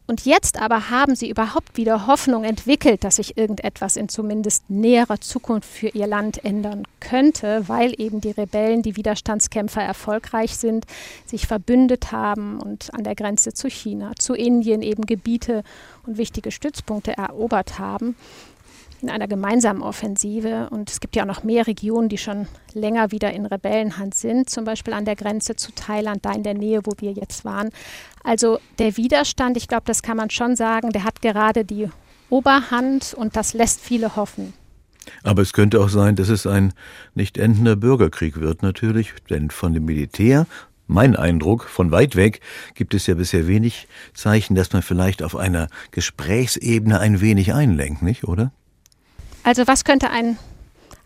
und 0.09 0.25
jetzt 0.25 0.59
aber 0.59 0.89
haben 0.89 1.15
sie 1.15 1.29
überhaupt 1.29 1.77
wieder 1.77 2.07
Hoffnung 2.07 2.43
entwickelt, 2.43 3.03
dass 3.03 3.17
sich 3.17 3.37
irgendetwas 3.37 3.95
in 3.95 4.09
zumindest 4.09 4.67
näherer 4.67 5.21
Zukunft 5.21 5.69
für 5.69 5.89
ihr 5.89 6.07
Land 6.07 6.43
ändern 6.43 6.87
könnte, 6.99 7.69
weil 7.69 7.93
eben 8.01 8.19
die 8.19 8.31
Rebellen, 8.31 8.81
die 8.81 8.95
Widerstandskämpfer 8.95 9.83
erfolgreich 9.83 10.57
sind, 10.57 10.87
sich 11.27 11.45
verbündet 11.45 12.11
haben 12.11 12.59
und 12.59 12.91
an 12.95 13.03
der 13.03 13.13
Grenze 13.13 13.53
zu 13.53 13.69
China, 13.69 14.13
zu 14.17 14.33
Indien 14.33 14.81
eben 14.81 15.05
Gebiete 15.05 15.63
und 16.07 16.17
wichtige 16.17 16.49
Stützpunkte 16.49 17.15
erobert 17.15 17.77
haben 17.77 18.15
in 19.01 19.09
einer 19.09 19.27
gemeinsamen 19.27 19.81
Offensive. 19.81 20.69
Und 20.71 20.89
es 20.89 20.99
gibt 20.99 21.15
ja 21.15 21.23
auch 21.23 21.27
noch 21.27 21.43
mehr 21.43 21.67
Regionen, 21.67 22.09
die 22.09 22.17
schon 22.17 22.47
länger 22.73 23.11
wieder 23.11 23.31
in 23.33 23.45
Rebellenhand 23.45 24.15
sind, 24.15 24.49
zum 24.49 24.65
Beispiel 24.65 24.93
an 24.93 25.05
der 25.05 25.15
Grenze 25.15 25.55
zu 25.55 25.71
Thailand, 25.73 26.25
da 26.25 26.31
in 26.31 26.43
der 26.43 26.53
Nähe, 26.53 26.81
wo 26.83 26.91
wir 26.99 27.11
jetzt 27.11 27.45
waren. 27.45 27.69
Also 28.23 28.59
der 28.77 28.97
Widerstand, 28.97 29.57
ich 29.57 29.67
glaube, 29.67 29.83
das 29.85 30.01
kann 30.01 30.17
man 30.17 30.29
schon 30.29 30.55
sagen, 30.55 30.91
der 30.91 31.03
hat 31.03 31.21
gerade 31.21 31.65
die 31.65 31.89
Oberhand 32.29 33.13
und 33.13 33.35
das 33.35 33.53
lässt 33.53 33.81
viele 33.81 34.15
hoffen. 34.15 34.53
Aber 35.23 35.41
es 35.41 35.53
könnte 35.53 35.79
auch 35.79 35.89
sein, 35.89 36.15
dass 36.15 36.29
es 36.29 36.45
ein 36.45 36.73
nicht 37.15 37.37
endender 37.37 37.75
Bürgerkrieg 37.75 38.39
wird, 38.39 38.61
natürlich, 38.61 39.13
denn 39.29 39.49
von 39.49 39.73
dem 39.73 39.85
Militär 39.85 40.45
mein 40.89 41.15
Eindruck, 41.15 41.65
von 41.65 41.91
weit 41.91 42.15
weg 42.15 42.41
gibt 42.73 42.95
es 42.95 43.05
ja 43.05 43.13
bisher 43.13 43.47
wenig 43.47 43.87
Zeichen, 44.15 44.55
dass 44.55 44.73
man 44.73 44.81
vielleicht 44.81 45.21
auf 45.21 45.35
einer 45.35 45.67
Gesprächsebene 45.91 46.99
ein 46.99 47.21
wenig 47.21 47.53
einlenkt, 47.53 48.01
nicht, 48.01 48.23
oder? 48.23 48.51
Also 49.49 49.65
was 49.65 49.83
könnte 49.83 50.11
ein, 50.11 50.37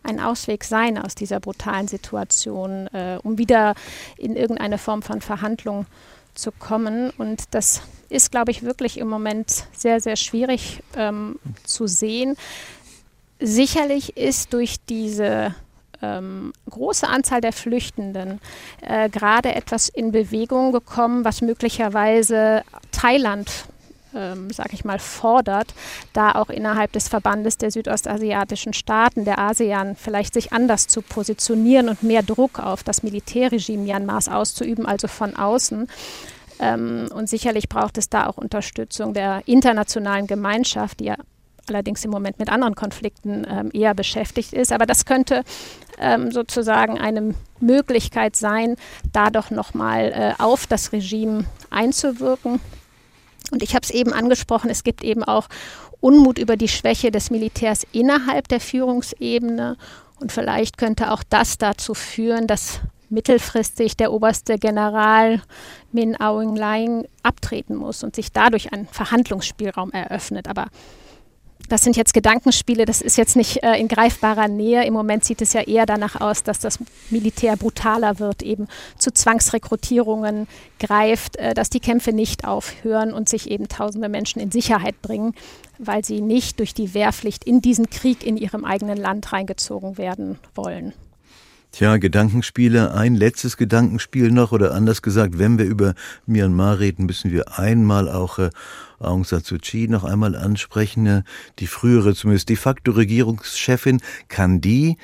ein 0.03 0.19
Ausweg 0.19 0.65
sein 0.65 0.97
aus 0.97 1.15
dieser 1.15 1.39
brutalen 1.39 1.87
Situation, 1.87 2.87
äh, 2.87 3.17
um 3.23 3.37
wieder 3.37 3.73
in 4.17 4.35
irgendeine 4.35 4.77
Form 4.77 5.01
von 5.01 5.21
Verhandlung 5.21 5.85
zu 6.33 6.51
kommen? 6.51 7.11
Und 7.11 7.45
das 7.51 7.83
ist, 8.09 8.31
glaube 8.31 8.51
ich, 8.51 8.61
wirklich 8.63 8.97
im 8.97 9.07
Moment 9.07 9.63
sehr, 9.71 10.01
sehr 10.01 10.17
schwierig 10.17 10.83
ähm, 10.97 11.39
zu 11.63 11.87
sehen. 11.87 12.35
Sicherlich 13.39 14.17
ist 14.17 14.51
durch 14.51 14.75
diese 14.89 15.55
ähm, 16.01 16.51
große 16.69 17.07
Anzahl 17.07 17.39
der 17.39 17.53
Flüchtenden 17.53 18.41
äh, 18.81 19.07
gerade 19.07 19.55
etwas 19.55 19.87
in 19.87 20.11
Bewegung 20.11 20.73
gekommen, 20.73 21.23
was 21.23 21.39
möglicherweise 21.39 22.63
Thailand 22.91 23.67
ähm, 24.15 24.49
sage 24.49 24.71
ich 24.73 24.85
mal, 24.85 24.99
fordert, 24.99 25.73
da 26.13 26.33
auch 26.33 26.49
innerhalb 26.49 26.91
des 26.91 27.07
Verbandes 27.07 27.57
der 27.57 27.71
südostasiatischen 27.71 28.73
Staaten, 28.73 29.25
der 29.25 29.39
ASEAN, 29.39 29.95
vielleicht 29.95 30.33
sich 30.33 30.53
anders 30.53 30.87
zu 30.87 31.01
positionieren 31.01 31.89
und 31.89 32.03
mehr 32.03 32.23
Druck 32.23 32.59
auf 32.59 32.83
das 32.83 33.03
Militärregime 33.03 33.83
Myanmars 33.83 34.29
auszuüben, 34.29 34.85
also 34.85 35.07
von 35.07 35.35
außen. 35.35 35.87
Ähm, 36.59 37.09
und 37.13 37.29
sicherlich 37.29 37.69
braucht 37.69 37.97
es 37.97 38.09
da 38.09 38.27
auch 38.27 38.37
Unterstützung 38.37 39.13
der 39.13 39.41
internationalen 39.45 40.27
Gemeinschaft, 40.27 40.99
die 40.99 41.05
ja 41.05 41.15
allerdings 41.67 42.03
im 42.03 42.11
Moment 42.11 42.39
mit 42.39 42.49
anderen 42.49 42.75
Konflikten 42.75 43.45
ähm, 43.49 43.71
eher 43.73 43.93
beschäftigt 43.93 44.53
ist. 44.53 44.71
Aber 44.71 44.85
das 44.85 45.05
könnte 45.05 45.43
ähm, 45.97 46.31
sozusagen 46.31 46.99
eine 46.99 47.35
Möglichkeit 47.59 48.35
sein, 48.35 48.75
da 49.11 49.29
doch 49.29 49.49
nochmal 49.49 50.11
äh, 50.11 50.41
auf 50.41 50.67
das 50.67 50.91
Regime 50.91 51.45
einzuwirken. 51.69 52.59
Und 53.53 53.61
ich 53.61 53.75
habe 53.75 53.83
es 53.83 53.91
eben 53.91 54.13
angesprochen, 54.13 54.71
es 54.71 54.83
gibt 54.83 55.03
eben 55.03 55.23
auch 55.23 55.47
Unmut 56.01 56.39
über 56.39 56.57
die 56.57 56.67
Schwäche 56.67 57.11
des 57.11 57.29
Militärs 57.29 57.85
innerhalb 57.91 58.47
der 58.47 58.59
Führungsebene. 58.59 59.77
Und 60.19 60.31
vielleicht 60.31 60.79
könnte 60.79 61.11
auch 61.11 61.21
das 61.29 61.59
dazu 61.59 61.93
führen, 61.93 62.47
dass 62.47 62.79
mittelfristig 63.09 63.95
der 63.95 64.11
oberste 64.11 64.57
General 64.57 65.39
Min 65.91 66.19
Aung 66.19 66.55
Hlaing 66.55 67.07
abtreten 67.21 67.75
muss 67.75 68.03
und 68.03 68.15
sich 68.15 68.31
dadurch 68.31 68.73
ein 68.73 68.87
Verhandlungsspielraum 68.87 69.91
eröffnet. 69.91 70.47
Aber 70.47 70.65
das 71.69 71.81
sind 71.81 71.95
jetzt 71.95 72.13
Gedankenspiele, 72.13 72.85
das 72.85 73.01
ist 73.01 73.17
jetzt 73.17 73.35
nicht 73.35 73.63
äh, 73.63 73.79
in 73.79 73.87
greifbarer 73.87 74.47
Nähe. 74.47 74.85
Im 74.85 74.93
Moment 74.93 75.23
sieht 75.23 75.41
es 75.41 75.53
ja 75.53 75.61
eher 75.61 75.85
danach 75.85 76.19
aus, 76.19 76.43
dass 76.43 76.59
das 76.59 76.79
Militär 77.09 77.55
brutaler 77.55 78.19
wird, 78.19 78.43
eben 78.43 78.67
zu 78.97 79.11
Zwangsrekrutierungen 79.11 80.47
greift, 80.79 81.37
äh, 81.37 81.53
dass 81.53 81.69
die 81.69 81.79
Kämpfe 81.79 82.13
nicht 82.13 82.45
aufhören 82.45 83.13
und 83.13 83.29
sich 83.29 83.49
eben 83.49 83.67
tausende 83.67 84.09
Menschen 84.09 84.39
in 84.41 84.51
Sicherheit 84.51 85.01
bringen, 85.01 85.33
weil 85.79 86.03
sie 86.03 86.21
nicht 86.21 86.59
durch 86.59 86.73
die 86.73 86.93
Wehrpflicht 86.93 87.43
in 87.43 87.61
diesen 87.61 87.89
Krieg 87.89 88.25
in 88.25 88.37
ihrem 88.37 88.65
eigenen 88.65 88.97
Land 88.97 89.31
reingezogen 89.31 89.97
werden 89.97 90.39
wollen. 90.55 90.93
Tja, 91.73 91.97
Gedankenspiele, 91.97 92.93
ein 92.93 93.15
letztes 93.15 93.57
Gedankenspiel 93.57 94.29
noch 94.29 94.51
oder 94.51 94.75
anders 94.75 95.01
gesagt, 95.01 95.39
wenn 95.39 95.57
wir 95.57 95.65
über 95.65 95.95
Myanmar 96.27 96.77
reden, 96.77 97.07
müssen 97.07 97.31
wir 97.31 97.57
einmal 97.57 98.07
auch 98.09 98.37
äh, 98.37 98.51
Aung 99.03 99.23
San 99.25 99.41
Suu 99.41 99.57
Kyi 99.57 99.87
noch 99.87 100.03
einmal 100.03 100.35
ansprechen. 100.35 101.05
Äh, 101.05 101.23
die 101.59 101.67
frühere, 101.67 102.15
zumindest 102.15 102.49
de 102.49 102.55
facto 102.55 102.91
Regierungschefin, 102.91 104.01
kann 104.27 104.61
die 104.61 104.97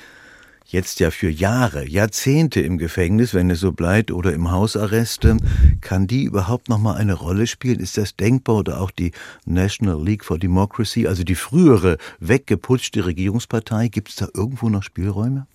jetzt 0.66 1.00
ja 1.00 1.10
für 1.10 1.28
Jahre, 1.28 1.86
Jahrzehnte 1.88 2.60
im 2.60 2.78
Gefängnis, 2.78 3.34
wenn 3.34 3.50
es 3.50 3.60
so 3.60 3.72
bleibt, 3.72 4.12
oder 4.12 4.32
im 4.32 4.50
Hausarrest, 4.50 5.24
äh, 5.24 5.36
kann 5.80 6.06
die 6.06 6.24
überhaupt 6.24 6.68
noch 6.68 6.78
mal 6.78 6.94
eine 6.94 7.14
Rolle 7.14 7.46
spielen? 7.46 7.80
Ist 7.80 7.98
das 7.98 8.16
denkbar 8.16 8.56
oder 8.56 8.80
auch 8.80 8.90
die 8.90 9.12
National 9.44 10.02
League 10.02 10.24
for 10.24 10.38
Democracy, 10.38 11.06
also 11.06 11.24
die 11.24 11.34
frühere 11.34 11.98
weggeputschte 12.20 13.04
Regierungspartei, 13.04 13.88
gibt 13.88 14.10
es 14.10 14.16
da 14.16 14.28
irgendwo 14.32 14.68
noch 14.68 14.82
Spielräume? 14.82 15.46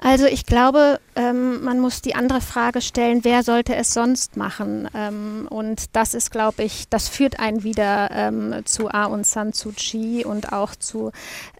Also 0.00 0.26
ich 0.26 0.44
glaube, 0.44 1.00
ähm, 1.16 1.62
man 1.62 1.80
muss 1.80 2.02
die 2.02 2.14
andere 2.14 2.40
Frage 2.40 2.80
stellen, 2.80 3.24
wer 3.24 3.42
sollte 3.42 3.74
es 3.74 3.94
sonst 3.94 4.36
machen? 4.36 4.88
Ähm, 4.94 5.46
und 5.48 5.84
das 5.94 6.14
ist, 6.14 6.30
glaube 6.30 6.62
ich, 6.64 6.88
das 6.88 7.08
führt 7.08 7.38
einen 7.38 7.62
wieder 7.62 8.10
ähm, 8.10 8.54
zu 8.64 8.88
Aung 8.88 9.24
San 9.24 9.52
Suu 9.52 9.72
Kyi 9.72 10.24
und 10.24 10.52
auch 10.52 10.74
zu 10.74 11.12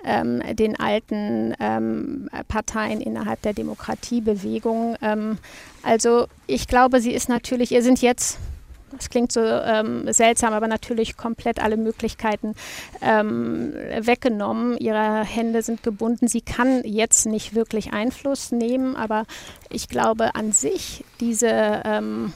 ähm, 0.05 0.43
den 0.57 0.79
alten 0.79 1.55
ähm, 1.61 2.29
Parteien 2.49 3.01
innerhalb 3.01 3.41
der 3.43 3.55
Demokratiebewegung. 3.55 4.97
Ähm, 5.01 5.39
also 5.83 6.27
ich 6.47 6.67
glaube, 6.67 7.01
sie 7.01 7.13
ist 7.13 7.29
natürlich, 7.29 7.73
ihr 7.73 7.83
sind 7.83 8.03
jetzt 8.03 8.39
das 8.97 9.11
klingt 9.11 9.33
so 9.33 9.41
ähm, 9.41 10.13
seltsam, 10.13 10.53
aber 10.53 10.69
natürlich 10.69 11.17
komplett 11.17 11.63
alle 11.63 11.77
Möglichkeiten 11.77 12.55
ähm, 13.03 13.73
weggenommen. 14.01 14.77
Ihre 14.79 15.25
Hände 15.25 15.63
sind 15.63 15.83
gebunden. 15.83 16.29
Sie 16.29 16.41
kann 16.41 16.83
jetzt 16.85 17.27
nicht 17.27 17.55
wirklich 17.55 17.93
Einfluss 17.93 18.53
nehmen, 18.53 18.97
aber 18.97 19.25
ich 19.71 19.89
glaube 19.89 20.35
an 20.35 20.53
sich, 20.53 21.05
diese 21.21 21.83
ähm, 21.85 22.33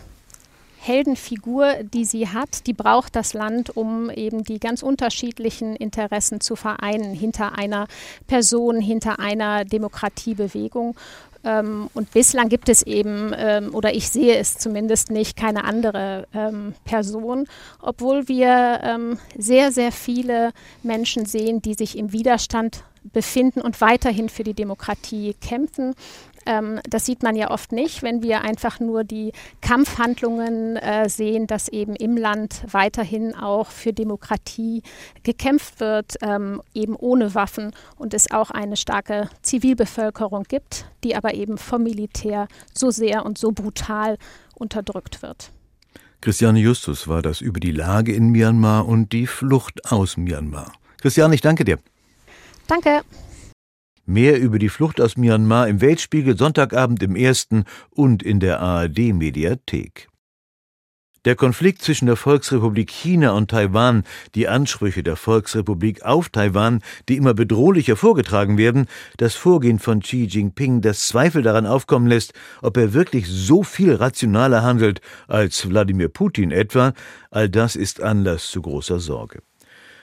Heldenfigur, 0.81 1.83
die 1.83 2.05
sie 2.05 2.29
hat, 2.29 2.67
die 2.67 2.73
braucht 2.73 3.17
das 3.17 3.35
Land, 3.35 3.77
um 3.77 4.11
eben 4.11 4.45
die 4.45 4.61
ganz 4.61 4.83
unterschiedlichen 4.83 5.77
Interessen 5.77 6.41
zu 6.41 6.57
vereinen 6.57 7.15
hinter 7.15 7.59
einer 7.59 7.89
Person, 8.27 8.81
hinter 8.81 9.19
einer 9.19 9.65
Demokratiebewegung. 9.65 10.97
Ähm, 11.45 11.89
und 11.95 12.11
bislang 12.11 12.49
gibt 12.49 12.69
es 12.69 12.83
eben, 12.83 13.33
ähm, 13.37 13.75
oder 13.75 13.95
ich 13.95 14.09
sehe 14.09 14.37
es 14.37 14.59
zumindest 14.59 15.11
nicht, 15.11 15.37
keine 15.37 15.65
andere 15.65 16.27
ähm, 16.35 16.75
Person, 16.85 17.47
obwohl 17.81 18.29
wir 18.29 18.81
ähm, 18.83 19.19
sehr, 19.37 19.73
sehr 19.73 19.93
viele 19.93 20.53
Menschen 20.83 21.27
sehen, 21.27 21.63
die 21.63 21.75
sich 21.75 21.97
im 21.97 22.13
Widerstand 22.13 22.83
befinden 23.13 23.61
und 23.61 23.81
weiterhin 23.81 24.29
für 24.29 24.45
die 24.45 24.55
Demokratie 24.55 25.35
kämpfen. 25.41 25.95
Ähm, 26.49 26.81
das 26.89 27.05
sieht 27.05 27.23
man 27.23 27.37
ja 27.37 27.51
oft 27.51 27.73
nicht, 27.73 28.03
wenn 28.03 28.23
wir 28.23 28.41
einfach 28.41 28.81
nur 28.81 29.05
die 29.05 29.33
Kampfhandlungen 29.61 30.77
äh, 30.77 31.09
sehen, 31.09 31.47
dass 31.47 31.69
eben 31.69 31.95
im 31.95 32.17
Land 32.17 32.63
weiterhin 32.71 33.35
auch 33.35 33.69
für 33.69 33.93
Demokratie 33.93 34.83
gekämpft 35.23 35.79
wird, 35.81 36.17
ähm, 36.23 36.63
eben 36.73 36.97
ohne 36.97 37.35
Waffen 37.35 37.73
und 37.97 38.15
es 38.15 38.31
auch 38.31 38.51
eine 38.51 38.79
starke 38.79 39.29
Zivilbevölkerung 39.43 40.45
gibt, 40.45 40.87
die 41.05 41.15
aber 41.15 41.35
eben 41.35 41.59
vom 41.59 41.83
Militär 41.83 42.49
so 42.73 42.91
sehr 42.91 43.27
und 43.27 43.37
so 43.37 43.53
brutal 43.53 44.17
unterdrückt 44.55 45.21
wird. 45.21 45.51
Christiane 46.23 46.61
Justus 46.61 47.07
war 47.07 47.21
das 47.21 47.43
über 47.43 47.61
die 47.61 47.73
Lage 47.73 48.15
in 48.15 48.31
Myanmar 48.31 48.89
und 48.89 49.13
die 49.13 49.27
Flucht 49.27 49.93
aus 49.93 50.17
Myanmar. 50.17 50.73
Christiane, 51.01 51.35
ich 51.35 51.43
danke 51.43 51.65
dir. 51.65 51.79
Danke. 52.67 53.03
Mehr 54.11 54.41
über 54.41 54.59
die 54.59 54.71
Flucht 54.71 55.03
aus 55.03 55.19
Myanmar 55.19 55.69
im 55.69 55.83
Weltspiegel 55.83 56.35
Sonntagabend 56.35 57.03
im 57.03 57.15
ersten 57.15 57.65
und 57.91 58.23
in 58.23 58.41
der 58.41 58.59
ARD 58.59 59.13
Mediathek. 59.13 60.09
Der 61.27 61.37
Konflikt 61.37 61.83
zwischen 61.83 62.07
der 62.07 62.17
Volksrepublik 62.17 62.91
China 62.91 63.33
und 63.33 63.51
Taiwan, 63.51 64.05
die 64.35 64.49
Ansprüche 64.49 65.03
der 65.03 65.17
Volksrepublik 65.17 66.07
auf 66.07 66.31
Taiwan, 66.31 66.81
die 67.11 67.19
immer 67.19 67.35
bedrohlicher 67.35 67.97
vorgetragen 67.97 68.57
werden, 68.57 68.87
das 69.19 69.35
Vorgehen 69.35 69.79
von 69.79 70.01
Xi 70.01 70.25
Jinping, 70.25 70.81
das 70.81 71.07
Zweifel 71.07 71.43
daran 71.43 71.67
aufkommen 71.67 72.07
lässt, 72.07 72.33
ob 72.63 72.79
er 72.79 72.95
wirklich 72.95 73.27
so 73.29 73.63
viel 73.63 73.93
rationaler 73.93 74.63
handelt 74.63 75.03
als 75.27 75.69
Wladimir 75.69 76.09
Putin 76.09 76.51
etwa, 76.51 76.95
all 77.31 77.51
das 77.51 77.77
ist 77.77 78.01
Anlass 78.01 78.49
zu 78.49 78.63
großer 78.63 79.01
Sorge. 79.01 79.43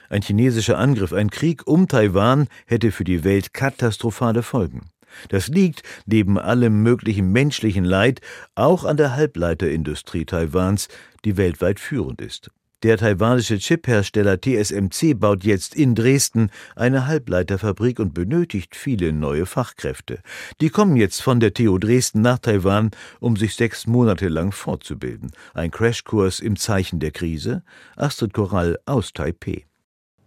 Ein 0.08 0.22
chinesischer 0.22 0.78
Angriff, 0.78 1.12
ein 1.12 1.30
Krieg 1.30 1.66
um 1.66 1.88
Taiwan 1.88 2.48
hätte 2.66 2.92
für 2.92 3.04
die 3.04 3.24
Welt 3.24 3.52
katastrophale 3.54 4.42
Folgen. 4.42 4.88
Das 5.28 5.48
liegt 5.48 5.82
neben 6.04 6.38
allem 6.38 6.82
möglichen 6.82 7.32
menschlichen 7.32 7.84
Leid 7.84 8.20
auch 8.54 8.84
an 8.84 8.96
der 8.96 9.16
Halbleiterindustrie 9.16 10.24
Taiwans, 10.24 10.88
die 11.24 11.36
weltweit 11.36 11.80
führend 11.80 12.20
ist. 12.20 12.50
Der 12.82 12.98
taiwanische 12.98 13.58
Chiphersteller 13.58 14.38
TSMC 14.38 15.18
baut 15.18 15.44
jetzt 15.44 15.74
in 15.74 15.94
Dresden 15.94 16.50
eine 16.76 17.06
Halbleiterfabrik 17.06 17.98
und 17.98 18.12
benötigt 18.12 18.76
viele 18.76 19.12
neue 19.12 19.46
Fachkräfte. 19.46 20.20
Die 20.60 20.68
kommen 20.68 20.96
jetzt 20.96 21.22
von 21.22 21.40
der 21.40 21.54
TU 21.54 21.78
Dresden 21.78 22.20
nach 22.20 22.38
Taiwan, 22.38 22.90
um 23.18 23.36
sich 23.36 23.56
sechs 23.56 23.86
Monate 23.86 24.28
lang 24.28 24.52
fortzubilden. 24.52 25.32
Ein 25.54 25.70
Crashkurs 25.70 26.38
im 26.38 26.56
Zeichen 26.56 27.00
der 27.00 27.12
Krise? 27.12 27.64
Astrid 27.96 28.34
Korall 28.34 28.78
aus 28.84 29.12
Taipeh. 29.12 29.65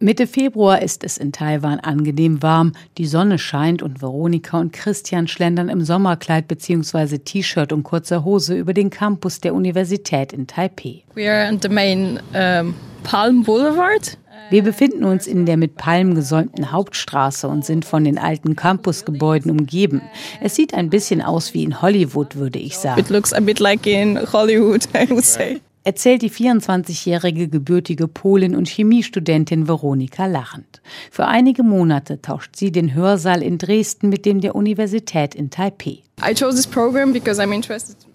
Mitte 0.02 0.28
Februar 0.28 0.82
ist 0.82 1.04
es 1.04 1.18
in 1.18 1.34
Taiwan 1.34 1.82
angenehm 1.82 2.42
warm, 2.42 2.72
die 2.98 3.06
Sonne 3.06 3.38
scheint 3.38 3.82
und 3.82 4.02
Veronika 4.02 4.58
und 4.58 4.72
Christian 4.72 5.28
schlendern 5.28 5.68
im 5.68 5.84
Sommerkleid 5.84 6.48
bzw. 6.48 7.18
T-Shirt 7.18 7.74
und 7.74 7.84
kurzer 7.84 8.24
Hose 8.24 8.56
über 8.56 8.74
den 8.74 8.92
Campus 8.92 9.42
der 9.42 9.54
Universität 9.54 10.32
in 10.32 10.48
Taipei. 10.48 11.04
We 11.16 11.30
are 11.30 11.52
on 11.52 11.60
the 11.62 11.68
main 11.68 12.18
um, 12.34 12.76
Palm 13.04 13.44
Boulevard. 13.44 14.18
Wir 14.50 14.64
befinden 14.64 15.04
uns 15.04 15.28
in 15.28 15.46
der 15.46 15.58
mit 15.58 15.76
Palmen 15.76 16.16
gesäumten 16.16 16.72
Hauptstraße 16.72 17.50
und 17.50 17.66
sind 17.66 17.84
von 17.84 18.06
den 18.06 18.18
alten 18.18 18.56
Campusgebäuden 18.56 19.52
umgeben. 19.52 20.02
Es 20.40 20.56
sieht 20.56 20.74
ein 20.74 20.90
bisschen 20.90 21.22
aus 21.22 21.54
wie 21.54 21.66
in 21.66 21.82
Hollywood, 21.82 22.38
würde 22.38 22.60
ich 22.60 22.78
sagen. 22.78 23.02
It 23.02 23.10
looks 23.10 23.34
a 23.34 23.42
bit 23.42 23.60
like 23.60 23.86
in 23.86 24.18
Hollywood, 24.32 24.88
I 24.96 25.10
would 25.10 25.26
say 25.26 25.60
erzählt 25.90 26.22
die 26.22 26.30
24-jährige 26.30 27.48
gebürtige 27.48 28.08
Polin 28.08 28.56
und 28.56 28.68
Chemiestudentin 28.68 29.68
Veronika 29.68 30.28
lachend. 30.28 30.84
Für 31.10 31.26
einige 31.26 31.64
Monate 31.64 32.22
tauscht 32.22 32.56
sie 32.56 32.72
den 32.72 32.94
Hörsaal 32.94 33.42
in 33.42 33.58
Dresden 33.58 34.10
mit 34.10 34.24
dem 34.24 34.40
der 34.40 34.54
Universität 34.54 35.34
in 35.34 35.50
Taipei. 35.50 36.04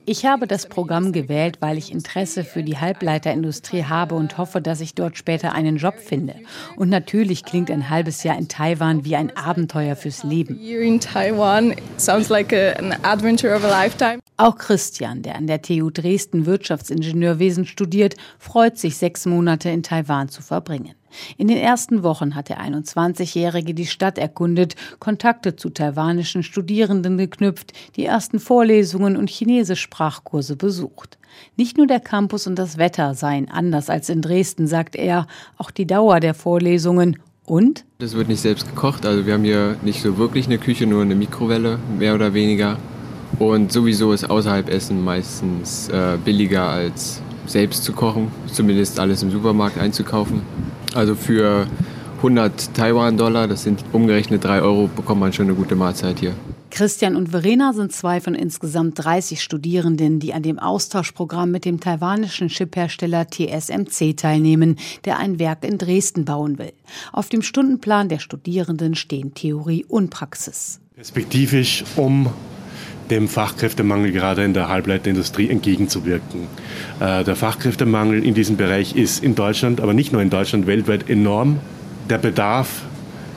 Ich 0.06 0.26
habe 0.26 0.46
das 0.46 0.66
Programm 0.66 1.12
gewählt, 1.12 1.56
weil 1.60 1.78
ich 1.78 1.90
Interesse 1.90 2.44
für 2.44 2.62
die 2.62 2.76
Halbleiterindustrie 2.76 3.84
habe 3.84 4.14
und 4.16 4.36
hoffe, 4.36 4.60
dass 4.60 4.80
ich 4.80 4.94
dort 4.94 5.16
später 5.16 5.54
einen 5.54 5.78
Job 5.78 5.94
finde. 5.98 6.34
Und 6.76 6.90
natürlich 6.90 7.44
klingt 7.44 7.70
ein 7.70 7.88
halbes 7.88 8.22
Jahr 8.22 8.36
in 8.36 8.48
Taiwan 8.48 9.06
wie 9.06 9.16
ein 9.16 9.34
Abenteuer 9.34 9.96
fürs 9.96 10.22
Leben. 10.22 10.60
Auch 14.36 14.58
Christian, 14.58 15.22
der 15.22 15.36
an 15.36 15.46
der 15.46 15.62
TU 15.62 15.88
Dresden 15.90 16.44
Wirtschaftsingenieurwesen 16.44 17.64
studiert, 17.64 18.16
freut 18.38 18.76
sich, 18.76 18.98
sechs 18.98 19.24
Monate 19.24 19.70
in 19.70 19.82
Taiwan 19.82 20.28
zu 20.28 20.42
verbringen. 20.42 20.94
In 21.36 21.48
den 21.48 21.58
ersten 21.58 22.02
Wochen 22.02 22.34
hat 22.34 22.48
der 22.48 22.60
21-Jährige 22.60 23.74
die 23.74 23.86
Stadt 23.86 24.18
erkundet, 24.18 24.76
Kontakte 24.98 25.56
zu 25.56 25.70
taiwanischen 25.70 26.42
Studierenden 26.42 27.18
geknüpft, 27.18 27.72
die 27.96 28.04
ersten 28.04 28.38
Vorlesungen 28.38 29.16
und 29.16 29.30
Chinesischsprachkurse 29.30 30.56
besucht. 30.56 31.18
Nicht 31.56 31.76
nur 31.76 31.86
der 31.86 32.00
Campus 32.00 32.46
und 32.46 32.56
das 32.56 32.78
Wetter 32.78 33.14
seien 33.14 33.50
anders 33.50 33.90
als 33.90 34.08
in 34.08 34.22
Dresden, 34.22 34.66
sagt 34.66 34.96
er, 34.96 35.26
auch 35.58 35.70
die 35.70 35.86
Dauer 35.86 36.20
der 36.20 36.34
Vorlesungen 36.34 37.18
und? 37.46 37.84
Das 37.98 38.14
wird 38.14 38.28
nicht 38.28 38.40
selbst 38.40 38.68
gekocht, 38.68 39.04
also 39.04 39.26
wir 39.26 39.34
haben 39.34 39.44
hier 39.44 39.76
nicht 39.82 40.02
so 40.02 40.16
wirklich 40.16 40.46
eine 40.46 40.58
Küche, 40.58 40.86
nur 40.86 41.02
eine 41.02 41.14
Mikrowelle, 41.14 41.78
mehr 41.98 42.14
oder 42.14 42.34
weniger. 42.34 42.78
Und 43.38 43.72
sowieso 43.72 44.12
ist 44.12 44.30
außerhalb 44.30 44.68
Essen 44.68 45.02
meistens 45.02 45.88
äh, 45.88 46.16
billiger 46.24 46.68
als 46.68 47.20
selbst 47.46 47.84
zu 47.84 47.92
kochen, 47.92 48.30
zumindest 48.46 48.98
alles 49.00 49.22
im 49.22 49.30
Supermarkt 49.30 49.78
einzukaufen. 49.78 50.42
Also 50.94 51.16
für 51.16 51.66
100 52.18 52.72
Taiwan-Dollar, 52.74 53.48
das 53.48 53.64
sind 53.64 53.84
umgerechnet 53.92 54.44
3 54.44 54.62
Euro, 54.62 54.88
bekommt 54.88 55.20
man 55.20 55.32
schon 55.32 55.46
eine 55.46 55.54
gute 55.54 55.74
Mahlzeit 55.74 56.20
hier. 56.20 56.34
Christian 56.70 57.14
und 57.14 57.28
Verena 57.28 57.72
sind 57.72 57.92
zwei 57.92 58.20
von 58.20 58.34
insgesamt 58.34 59.04
30 59.04 59.40
Studierenden, 59.42 60.18
die 60.18 60.34
an 60.34 60.42
dem 60.42 60.58
Austauschprogramm 60.58 61.50
mit 61.50 61.64
dem 61.64 61.78
taiwanischen 61.78 62.48
Chiphersteller 62.48 63.26
TSMC 63.28 64.16
teilnehmen, 64.16 64.76
der 65.04 65.18
ein 65.18 65.38
Werk 65.38 65.64
in 65.64 65.78
Dresden 65.78 66.24
bauen 66.24 66.58
will. 66.58 66.72
Auf 67.12 67.28
dem 67.28 67.42
Stundenplan 67.42 68.08
der 68.08 68.18
Studierenden 68.18 68.94
stehen 68.94 69.34
Theorie 69.34 69.84
und 69.86 70.10
Praxis. 70.10 70.80
Perspektivisch, 70.96 71.84
um 71.96 72.28
dem 73.10 73.28
Fachkräftemangel 73.28 74.12
gerade 74.12 74.44
in 74.44 74.54
der 74.54 74.68
Halbleiterindustrie 74.68 75.50
entgegenzuwirken. 75.50 76.46
Äh, 77.00 77.24
der 77.24 77.36
Fachkräftemangel 77.36 78.24
in 78.24 78.34
diesem 78.34 78.56
Bereich 78.56 78.96
ist 78.96 79.22
in 79.22 79.34
Deutschland, 79.34 79.80
aber 79.80 79.94
nicht 79.94 80.12
nur 80.12 80.22
in 80.22 80.30
Deutschland, 80.30 80.66
weltweit 80.66 81.08
enorm. 81.08 81.58
Der 82.08 82.18
Bedarf 82.18 82.82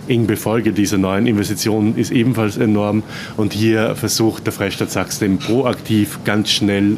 in 0.07 0.25
Befolge 0.27 0.71
dieser 0.71 0.97
neuen 0.97 1.27
Investitionen 1.27 1.97
ist 1.97 2.11
ebenfalls 2.11 2.57
enorm. 2.57 3.03
Und 3.35 3.53
hier 3.53 3.95
versucht 3.95 4.45
der 4.45 4.53
Freistaat 4.53 4.91
Sachsen 4.91 5.37
proaktiv 5.37 6.19
ganz 6.23 6.49
schnell 6.49 6.97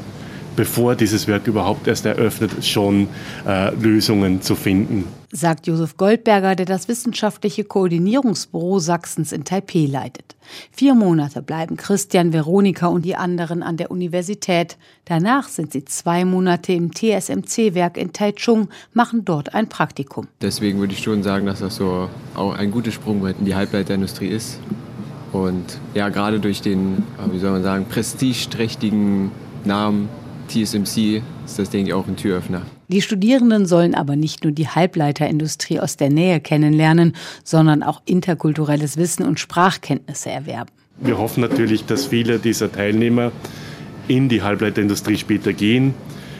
bevor 0.60 0.94
dieses 0.98 1.26
Werk 1.26 1.48
überhaupt 1.48 1.88
erst 1.88 2.06
eröffnet, 2.06 2.66
schon 2.66 3.08
äh, 3.48 3.74
Lösungen 3.76 4.42
zu 4.42 4.56
finden. 4.56 5.06
Sagt 5.32 5.68
Josef 5.68 5.96
Goldberger, 5.96 6.54
der 6.54 6.66
das 6.66 6.90
wissenschaftliche 6.90 7.64
Koordinierungsbüro 7.64 8.80
Sachsens 8.80 9.32
in 9.32 9.46
Taipeh 9.46 9.86
leitet. 9.86 10.36
Vier 10.70 10.96
Monate 10.96 11.42
bleiben 11.42 11.78
Christian, 11.78 12.34
Veronika 12.34 12.88
und 12.88 13.06
die 13.06 13.16
anderen 13.16 13.64
an 13.64 13.78
der 13.78 13.90
Universität. 13.90 14.78
Danach 15.06 15.48
sind 15.48 15.72
sie 15.72 15.86
zwei 15.86 16.26
Monate 16.26 16.74
im 16.74 16.92
TSMC-Werk 16.94 17.96
in 17.96 18.12
Taichung, 18.12 18.68
machen 18.92 19.24
dort 19.24 19.54
ein 19.54 19.70
Praktikum. 19.70 20.28
Deswegen 20.42 20.80
würde 20.80 20.92
ich 20.92 21.02
schon 21.02 21.24
sagen, 21.24 21.46
dass 21.46 21.60
das 21.60 21.78
so 21.78 22.10
auch 22.36 22.54
ein 22.54 22.70
gutes 22.72 22.96
Sprungbrett 22.96 23.38
in 23.40 23.46
die 23.46 23.56
Halbleiterindustrie 23.56 24.28
ist. 24.28 24.60
Und 25.32 25.80
ja, 25.94 26.10
gerade 26.10 26.42
durch 26.42 26.62
den, 26.62 27.04
wie 27.32 27.40
soll 27.40 27.52
man 27.52 27.64
sagen, 27.64 27.86
prestigeträchtigen 27.86 29.32
Namen 29.64 30.10
TSMC 30.50 31.22
ist 31.46 31.60
das, 31.60 31.70
denke 31.70 31.90
ich, 31.90 31.94
auch 31.94 32.08
ein 32.08 32.18
Türöffner. 32.18 32.64
Die 32.90 33.02
Studierenden 33.02 33.66
sollen 33.66 33.96
aber 33.96 34.16
nicht 34.16 34.44
nur 34.44 34.52
die 34.52 34.68
Halbleiterindustrie 34.68 35.80
aus 35.80 35.96
der 35.96 36.10
Nähe 36.10 36.40
kennenlernen, 36.40 37.14
sondern 37.44 37.84
auch 37.84 38.02
interkulturelles 38.06 38.98
Wissen 38.98 39.26
und 39.26 39.40
Sprachkenntnisse 39.40 40.32
erwerben. 40.32 40.72
Wir 41.00 41.18
hoffen 41.18 41.42
natürlich, 41.42 41.86
dass 41.86 42.08
viele 42.08 42.40
dieser 42.40 42.72
Teilnehmer 42.72 43.32
in 44.08 44.28
die 44.28 44.42
Halbleiterindustrie 44.42 45.18
später 45.18 45.54
gehen 45.54 45.94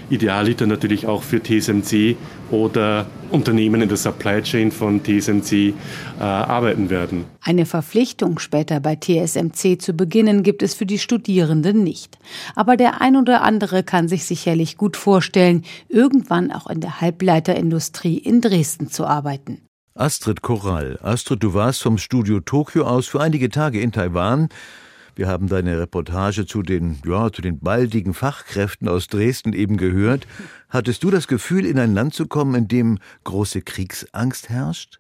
Idealiter 0.10 0.66
natürlich 0.66 1.08
auch 1.08 1.24
für 1.24 1.42
TSMC 1.42 2.16
oder 2.52 3.06
Unternehmen 3.32 3.82
in 3.82 3.90
der 3.90 3.98
Supply 3.98 4.42
Chain 4.42 4.72
von 4.72 5.04
TSMC 5.04 5.52
äh, 5.52 5.74
arbeiten 6.20 6.90
werden. 6.90 7.26
Eine 7.42 7.66
Verpflichtung, 7.66 8.40
später 8.40 8.80
bei 8.80 8.96
TSMC 8.96 9.82
zu 9.82 9.94
beginnen, 9.94 10.44
gibt 10.44 10.64
es 10.64 10.74
für 10.74 10.86
die 10.86 11.00
Studierenden 11.00 11.84
nicht. 11.84 12.18
Aber 12.56 12.76
der 12.78 13.02
ein 13.02 13.16
oder 13.16 13.44
andere 13.44 13.84
kann 13.84 14.08
sich 14.08 14.26
sicherlich 14.26 14.78
gut 14.78 14.98
vorstellen, 14.98 15.64
irgendwann 15.88 16.52
auch 16.52 16.68
in 16.68 16.82
der 16.82 17.02
Halbleiterindustrie 17.02 18.18
in 18.18 18.42
Dresden 18.42 18.90
zu 18.90 19.06
arbeiten. 19.06 19.62
Astrid 19.96 20.42
Korall. 20.42 20.98
Astrid, 21.02 21.44
du 21.44 21.54
warst 21.54 21.82
vom 21.82 21.98
Studio 21.98 22.40
Tokio 22.40 22.86
aus 22.86 23.08
für 23.08 23.20
einige 23.20 23.50
Tage 23.50 23.82
in 23.82 23.92
Taiwan. 23.92 24.50
Wir 25.20 25.28
haben 25.28 25.50
deine 25.50 25.78
Reportage 25.78 26.46
zu 26.46 26.64
den, 26.64 27.02
ja, 27.06 27.30
zu 27.30 27.42
den 27.42 27.60
baldigen 27.60 28.14
Fachkräften 28.14 28.88
aus 28.88 29.08
Dresden 29.08 29.52
eben 29.52 29.76
gehört. 29.76 30.26
Hattest 30.70 31.04
du 31.04 31.12
das 31.12 31.28
Gefühl, 31.28 31.66
in 31.66 31.78
ein 31.78 31.94
Land 31.94 32.14
zu 32.14 32.26
kommen, 32.26 32.56
in 32.56 32.68
dem 32.70 33.00
große 33.26 33.62
Kriegsangst 33.62 34.48
herrscht? 34.48 34.99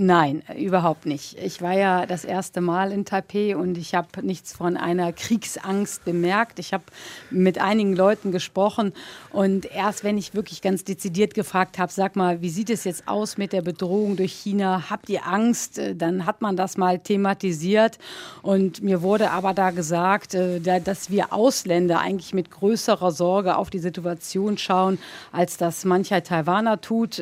Nein, 0.00 0.44
überhaupt 0.56 1.06
nicht. 1.06 1.36
Ich 1.42 1.60
war 1.60 1.72
ja 1.72 2.06
das 2.06 2.24
erste 2.24 2.60
Mal 2.60 2.92
in 2.92 3.04
Taipei 3.04 3.56
und 3.56 3.76
ich 3.76 3.96
habe 3.96 4.06
nichts 4.22 4.52
von 4.52 4.76
einer 4.76 5.12
Kriegsangst 5.12 6.04
bemerkt. 6.04 6.60
Ich 6.60 6.72
habe 6.72 6.84
mit 7.30 7.60
einigen 7.60 7.96
Leuten 7.96 8.30
gesprochen 8.30 8.92
und 9.32 9.66
erst 9.66 10.04
wenn 10.04 10.16
ich 10.16 10.34
wirklich 10.34 10.62
ganz 10.62 10.84
dezidiert 10.84 11.34
gefragt 11.34 11.80
habe, 11.80 11.90
sag 11.90 12.14
mal, 12.14 12.40
wie 12.42 12.48
sieht 12.48 12.70
es 12.70 12.84
jetzt 12.84 13.08
aus 13.08 13.38
mit 13.38 13.52
der 13.52 13.62
Bedrohung 13.62 14.14
durch 14.14 14.32
China? 14.32 14.84
Habt 14.88 15.08
ihr 15.08 15.26
Angst? 15.26 15.80
Äh, 15.80 15.96
dann 15.96 16.26
hat 16.26 16.42
man 16.42 16.56
das 16.56 16.76
mal 16.76 17.00
thematisiert 17.00 17.98
und 18.42 18.80
mir 18.80 19.02
wurde 19.02 19.32
aber 19.32 19.52
da 19.52 19.72
gesagt, 19.72 20.32
äh, 20.34 20.60
dass 20.80 21.10
wir 21.10 21.32
Ausländer 21.32 21.98
eigentlich 21.98 22.32
mit 22.32 22.52
größerer 22.52 23.10
Sorge 23.10 23.56
auf 23.56 23.68
die 23.68 23.80
Situation 23.80 24.58
schauen, 24.58 25.00
als 25.32 25.56
das 25.56 25.84
mancher 25.84 26.22
Taiwaner 26.22 26.80
tut. 26.80 27.20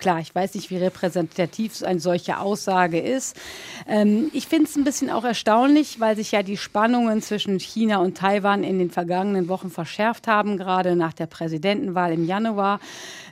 Klar, 0.00 0.20
ich 0.20 0.34
weiß 0.34 0.54
nicht, 0.54 0.70
wie 0.70 0.78
repräsentativ 0.78 1.82
eine 1.82 2.00
solche 2.00 2.38
Aussage 2.38 2.98
ist. 2.98 3.36
Ähm, 3.86 4.30
ich 4.32 4.46
finde 4.46 4.64
es 4.64 4.74
ein 4.74 4.82
bisschen 4.82 5.10
auch 5.10 5.24
erstaunlich, 5.24 6.00
weil 6.00 6.16
sich 6.16 6.32
ja 6.32 6.42
die 6.42 6.56
Spannungen 6.56 7.20
zwischen 7.20 7.60
China 7.60 7.98
und 7.98 8.16
Taiwan 8.16 8.64
in 8.64 8.78
den 8.78 8.90
vergangenen 8.90 9.48
Wochen 9.48 9.68
verschärft 9.68 10.26
haben, 10.26 10.56
gerade 10.56 10.96
nach 10.96 11.12
der 11.12 11.26
Präsidentenwahl 11.26 12.14
im 12.14 12.24
Januar. 12.24 12.80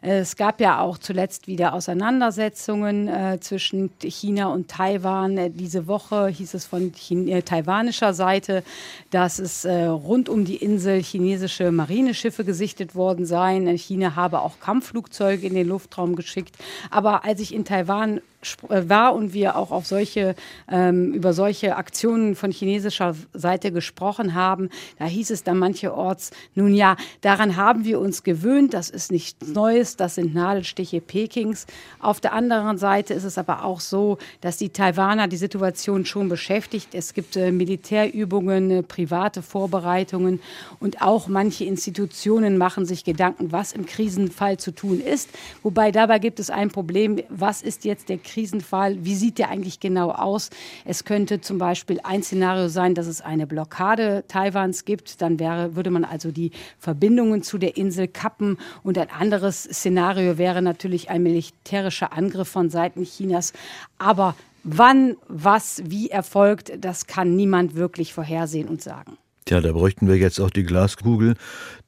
Es 0.00 0.36
gab 0.36 0.60
ja 0.60 0.80
auch 0.80 0.98
zuletzt 0.98 1.46
wieder 1.46 1.74
Auseinandersetzungen 1.74 3.08
äh, 3.08 3.38
zwischen 3.40 3.90
China 4.02 4.46
und 4.46 4.68
Taiwan. 4.68 5.36
Äh, 5.36 5.50
diese 5.50 5.86
Woche 5.86 6.28
hieß 6.28 6.54
es 6.54 6.66
von 6.66 6.92
Chine 6.92 7.30
äh, 7.30 7.42
taiwanischer 7.42 8.14
Seite, 8.14 8.62
dass 9.10 9.38
es 9.38 9.64
äh, 9.64 9.84
rund 9.84 10.28
um 10.28 10.44
die 10.44 10.56
Insel 10.56 11.02
chinesische 11.02 11.72
Marineschiffe 11.72 12.44
gesichtet 12.44 12.94
worden 12.94 13.26
seien. 13.26 13.66
China 13.76 14.16
habe 14.16 14.40
auch 14.40 14.60
Kampfflugzeuge 14.60 15.46
in 15.46 15.54
den 15.54 15.68
Luftraum 15.68 16.16
geschickt. 16.16 16.56
Aber 16.90 17.24
als 17.24 17.40
ich 17.40 17.54
in 17.54 17.64
Taiwan 17.64 18.18
äh, 18.18 18.37
war 18.68 19.14
und 19.14 19.32
wir 19.32 19.56
auch 19.56 19.72
auf 19.72 19.86
solche, 19.86 20.36
ähm, 20.70 21.12
über 21.12 21.32
solche 21.32 21.76
Aktionen 21.76 22.36
von 22.36 22.52
chinesischer 22.52 23.14
Seite 23.32 23.72
gesprochen 23.72 24.34
haben, 24.34 24.68
da 24.98 25.06
hieß 25.06 25.30
es 25.30 25.42
dann 25.42 25.58
mancherorts, 25.58 26.30
nun 26.54 26.72
ja, 26.74 26.96
daran 27.20 27.56
haben 27.56 27.84
wir 27.84 27.98
uns 27.98 28.22
gewöhnt, 28.22 28.74
das 28.74 28.90
ist 28.90 29.10
nichts 29.10 29.48
Neues, 29.48 29.96
das 29.96 30.14
sind 30.14 30.34
Nadelstiche 30.34 31.00
Pekings. 31.00 31.66
Auf 31.98 32.20
der 32.20 32.32
anderen 32.32 32.78
Seite 32.78 33.12
ist 33.14 33.24
es 33.24 33.38
aber 33.38 33.64
auch 33.64 33.80
so, 33.80 34.18
dass 34.40 34.56
die 34.56 34.68
Taiwaner 34.68 35.26
die 35.26 35.36
Situation 35.36 36.04
schon 36.04 36.28
beschäftigt. 36.28 36.94
Es 36.94 37.14
gibt 37.14 37.36
äh, 37.36 37.50
Militärübungen, 37.50 38.70
äh, 38.70 38.82
private 38.82 39.42
Vorbereitungen 39.42 40.40
und 40.78 41.02
auch 41.02 41.26
manche 41.26 41.64
Institutionen 41.64 42.56
machen 42.56 42.86
sich 42.86 43.04
Gedanken, 43.04 43.50
was 43.50 43.72
im 43.72 43.84
Krisenfall 43.84 44.58
zu 44.58 44.70
tun 44.70 45.00
ist. 45.00 45.28
Wobei 45.62 45.90
dabei 45.90 46.20
gibt 46.20 46.38
es 46.38 46.50
ein 46.50 46.70
Problem, 46.70 47.18
was 47.28 47.62
ist 47.62 47.84
jetzt 47.84 48.08
der 48.08 48.18
Krisenfall, 48.28 49.04
wie 49.04 49.14
sieht 49.14 49.38
der 49.38 49.48
eigentlich 49.48 49.80
genau 49.80 50.10
aus? 50.10 50.50
Es 50.84 51.04
könnte 51.04 51.40
zum 51.40 51.58
Beispiel 51.58 52.00
ein 52.02 52.22
Szenario 52.22 52.68
sein, 52.68 52.94
dass 52.94 53.06
es 53.06 53.20
eine 53.20 53.46
Blockade 53.46 54.24
Taiwans 54.28 54.84
gibt. 54.84 55.22
Dann 55.22 55.38
wäre, 55.38 55.74
würde 55.76 55.90
man 55.90 56.04
also 56.04 56.30
die 56.30 56.52
Verbindungen 56.78 57.42
zu 57.42 57.58
der 57.58 57.76
Insel 57.76 58.08
kappen. 58.08 58.58
Und 58.82 58.98
ein 58.98 59.10
anderes 59.10 59.62
Szenario 59.64 60.38
wäre 60.38 60.62
natürlich 60.62 61.10
ein 61.10 61.22
militärischer 61.22 62.12
Angriff 62.12 62.48
von 62.48 62.70
Seiten 62.70 63.04
Chinas. 63.04 63.52
Aber 63.98 64.34
wann, 64.62 65.16
was, 65.28 65.82
wie 65.86 66.10
erfolgt, 66.10 66.72
das 66.78 67.06
kann 67.06 67.34
niemand 67.34 67.74
wirklich 67.74 68.12
vorhersehen 68.12 68.68
und 68.68 68.82
sagen. 68.82 69.16
Tja, 69.48 69.62
da 69.62 69.72
bräuchten 69.72 70.08
wir 70.08 70.16
jetzt 70.16 70.40
auch 70.40 70.50
die 70.50 70.62
Glaskugel. 70.62 71.34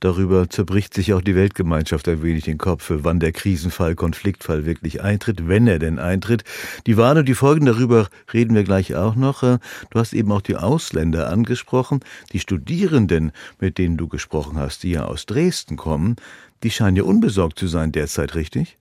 Darüber 0.01 0.49
zerbricht 0.49 0.95
sich 0.95 1.13
auch 1.13 1.21
die 1.21 1.35
Weltgemeinschaft 1.35 2.09
ein 2.09 2.23
wenig 2.23 2.45
den 2.45 2.57
Kopf, 2.57 2.87
wann 2.91 3.21
der 3.21 3.33
Krisenfall, 3.33 3.97
Konfliktfall 3.97 4.65
wirklich 4.65 5.03
eintritt, 5.03 5.47
wenn 5.47 5.67
er 5.67 5.79
denn 5.79 5.99
eintritt. 5.99 6.43
Die 6.87 6.97
Wahlen 6.97 7.19
und 7.19 7.29
die 7.29 7.35
Folgen 7.35 7.67
darüber 7.67 8.09
reden 8.33 8.55
wir 8.55 8.65
gleich 8.65 8.95
auch 8.95 9.15
noch. 9.15 9.43
Du 9.43 9.61
hast 9.93 10.15
eben 10.15 10.33
auch 10.33 10.41
die 10.41 10.57
Ausländer 10.57 11.29
angesprochen. 11.29 12.01
Die 12.33 12.41
Studierenden, 12.41 13.31
mit 13.59 13.77
denen 13.77 13.99
du 13.99 14.09
gesprochen 14.09 14.57
hast, 14.57 14.83
die 14.83 14.93
ja 14.93 15.05
aus 15.05 15.27
Dresden 15.27 15.77
kommen, 15.77 16.17
die 16.63 16.71
scheinen 16.71 16.97
ja 16.97 17.03
unbesorgt 17.03 17.59
zu 17.59 17.67
sein 17.67 17.93
derzeit, 17.93 18.37
richtig? 18.37 18.79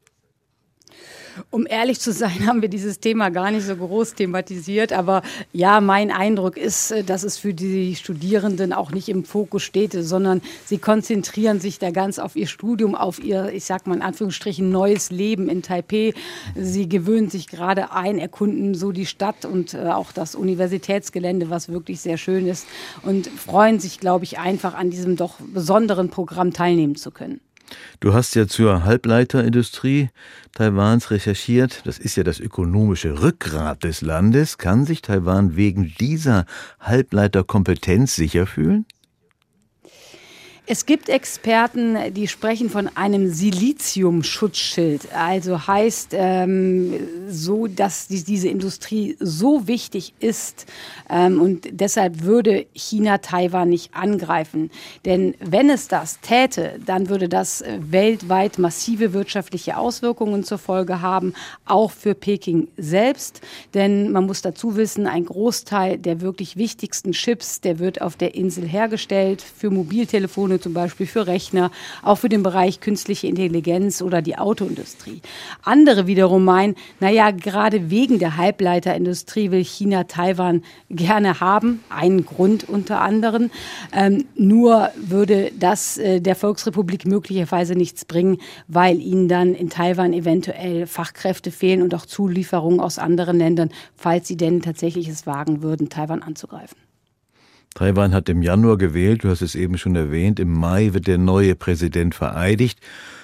Um 1.49 1.65
ehrlich 1.67 1.99
zu 1.99 2.11
sein, 2.11 2.45
haben 2.47 2.61
wir 2.61 2.69
dieses 2.69 2.99
Thema 2.99 3.29
gar 3.29 3.51
nicht 3.51 3.65
so 3.65 3.75
groß 3.75 4.13
thematisiert. 4.15 4.93
Aber 4.93 5.21
ja, 5.53 5.81
mein 5.81 6.11
Eindruck 6.11 6.57
ist, 6.57 6.91
äh, 6.91 7.03
dass 7.03 7.23
es 7.23 7.37
für 7.37 7.53
die 7.53 7.95
Studierenden 7.95 8.73
auch 8.73 8.91
nicht 8.91 9.09
im 9.09 9.23
Fokus 9.23 9.63
steht, 9.63 9.93
sondern 9.93 10.41
sie 10.65 10.77
konzentrieren 10.77 11.59
sich 11.59 11.79
da 11.79 11.91
ganz 11.91 12.19
auf 12.19 12.35
ihr 12.35 12.47
Studium, 12.47 12.95
auf 12.95 13.23
ihr, 13.23 13.51
ich 13.53 13.65
sag 13.65 13.87
mal 13.87 13.95
in 13.95 14.01
Anführungsstrichen, 14.01 14.69
neues 14.69 15.11
Leben 15.11 15.49
in 15.49 15.61
Taipei. 15.61 16.13
Sie 16.55 16.87
gewöhnen 16.89 17.29
sich 17.29 17.47
gerade 17.47 17.91
ein, 17.91 18.19
erkunden 18.19 18.75
so 18.75 18.91
die 18.91 19.05
Stadt 19.05 19.45
und 19.45 19.73
äh, 19.73 19.87
auch 19.87 20.11
das 20.11 20.35
Universitätsgelände, 20.35 21.49
was 21.49 21.69
wirklich 21.69 22.01
sehr 22.01 22.17
schön 22.17 22.47
ist 22.47 22.67
und 23.03 23.27
freuen 23.27 23.79
sich, 23.79 23.99
glaube 23.99 24.23
ich, 24.23 24.39
einfach 24.39 24.73
an 24.73 24.89
diesem 24.89 25.15
doch 25.15 25.35
besonderen 25.39 26.09
Programm 26.09 26.53
teilnehmen 26.53 26.95
zu 26.95 27.11
können. 27.11 27.41
Du 27.99 28.13
hast 28.13 28.35
ja 28.35 28.47
zur 28.47 28.83
Halbleiterindustrie 28.83 30.09
Taiwans 30.53 31.11
recherchiert. 31.11 31.81
Das 31.85 31.99
ist 31.99 32.15
ja 32.15 32.23
das 32.23 32.39
ökonomische 32.39 33.21
Rückgrat 33.21 33.83
des 33.83 34.01
Landes. 34.01 34.57
Kann 34.57 34.85
sich 34.85 35.01
Taiwan 35.01 35.55
wegen 35.55 35.93
dieser 35.99 36.45
Halbleiterkompetenz 36.79 38.15
sicher 38.15 38.45
fühlen? 38.45 38.85
Es 40.71 40.85
gibt 40.85 41.09
Experten, 41.09 41.97
die 42.13 42.27
sprechen 42.27 42.69
von 42.69 42.95
einem 42.95 43.33
Silizium-Schutzschild. 43.33 45.11
Also 45.15 45.65
heißt 45.65 46.09
ähm, 46.13 46.93
so, 47.27 47.65
dass 47.65 48.05
die, 48.05 48.23
diese 48.23 48.49
Industrie 48.49 49.17
so 49.19 49.65
wichtig 49.65 50.13
ist 50.19 50.67
ähm, 51.09 51.41
und 51.41 51.67
deshalb 51.71 52.21
würde 52.21 52.67
China 52.75 53.17
Taiwan 53.17 53.69
nicht 53.69 53.95
angreifen. 53.95 54.69
Denn 55.05 55.33
wenn 55.39 55.71
es 55.71 55.87
das 55.87 56.19
täte, 56.21 56.79
dann 56.85 57.09
würde 57.09 57.29
das 57.29 57.63
weltweit 57.79 58.59
massive 58.59 59.11
wirtschaftliche 59.13 59.75
Auswirkungen 59.75 60.43
zur 60.43 60.59
Folge 60.59 61.01
haben, 61.01 61.33
auch 61.65 61.89
für 61.89 62.13
Peking 62.13 62.67
selbst. 62.77 63.41
Denn 63.73 64.11
man 64.11 64.27
muss 64.27 64.43
dazu 64.43 64.75
wissen, 64.75 65.07
ein 65.07 65.25
Großteil 65.25 65.97
der 65.97 66.21
wirklich 66.21 66.57
wichtigsten 66.57 67.13
Chips, 67.13 67.59
der 67.59 67.79
wird 67.79 68.03
auf 68.03 68.17
der 68.17 68.35
Insel 68.35 68.67
hergestellt 68.67 69.41
für 69.41 69.71
Mobiltelefone 69.71 70.58
zum 70.59 70.73
Beispiel 70.73 71.07
für 71.07 71.27
Rechner, 71.27 71.71
auch 72.03 72.17
für 72.17 72.29
den 72.29 72.43
Bereich 72.43 72.79
künstliche 72.79 73.27
Intelligenz 73.27 74.01
oder 74.01 74.21
die 74.21 74.37
Autoindustrie. 74.37 75.21
Andere 75.63 76.07
wiederum 76.07 76.43
meinen, 76.45 76.75
naja, 76.99 77.31
gerade 77.31 77.89
wegen 77.89 78.19
der 78.19 78.37
Halbleiterindustrie 78.37 79.51
will 79.51 79.63
China 79.63 80.05
Taiwan 80.05 80.63
gerne 80.89 81.39
haben, 81.39 81.83
einen 81.89 82.25
Grund 82.25 82.67
unter 82.67 83.01
anderem. 83.01 83.51
Ähm, 83.91 84.25
nur 84.35 84.89
würde 84.95 85.51
das 85.57 85.97
äh, 85.97 86.21
der 86.21 86.35
Volksrepublik 86.35 87.05
möglicherweise 87.05 87.75
nichts 87.75 88.05
bringen, 88.05 88.37
weil 88.67 88.99
ihnen 88.99 89.27
dann 89.27 89.55
in 89.55 89.69
Taiwan 89.69 90.13
eventuell 90.13 90.87
Fachkräfte 90.87 91.51
fehlen 91.51 91.81
und 91.81 91.93
auch 91.95 92.05
Zulieferungen 92.05 92.79
aus 92.79 92.99
anderen 92.99 93.37
Ländern, 93.37 93.69
falls 93.95 94.27
sie 94.27 94.37
denn 94.37 94.61
tatsächlich 94.61 95.07
es 95.07 95.25
wagen 95.25 95.61
würden, 95.61 95.89
Taiwan 95.89 96.23
anzugreifen. 96.23 96.88
Taiwan 97.75 98.13
hat 98.13 98.29
im 98.29 98.41
Januar 98.41 98.77
gewählt, 98.77 99.23
du 99.23 99.29
hast 99.29 99.41
es 99.41 99.55
eben 99.55 99.77
schon 99.77 99.95
erwähnt, 99.95 100.39
im 100.39 100.51
Mai 100.51 100.93
wird 100.93 101.07
der 101.07 101.17
neue 101.17 101.55
Präsident 101.55 102.15
vereidigt. 102.15 102.79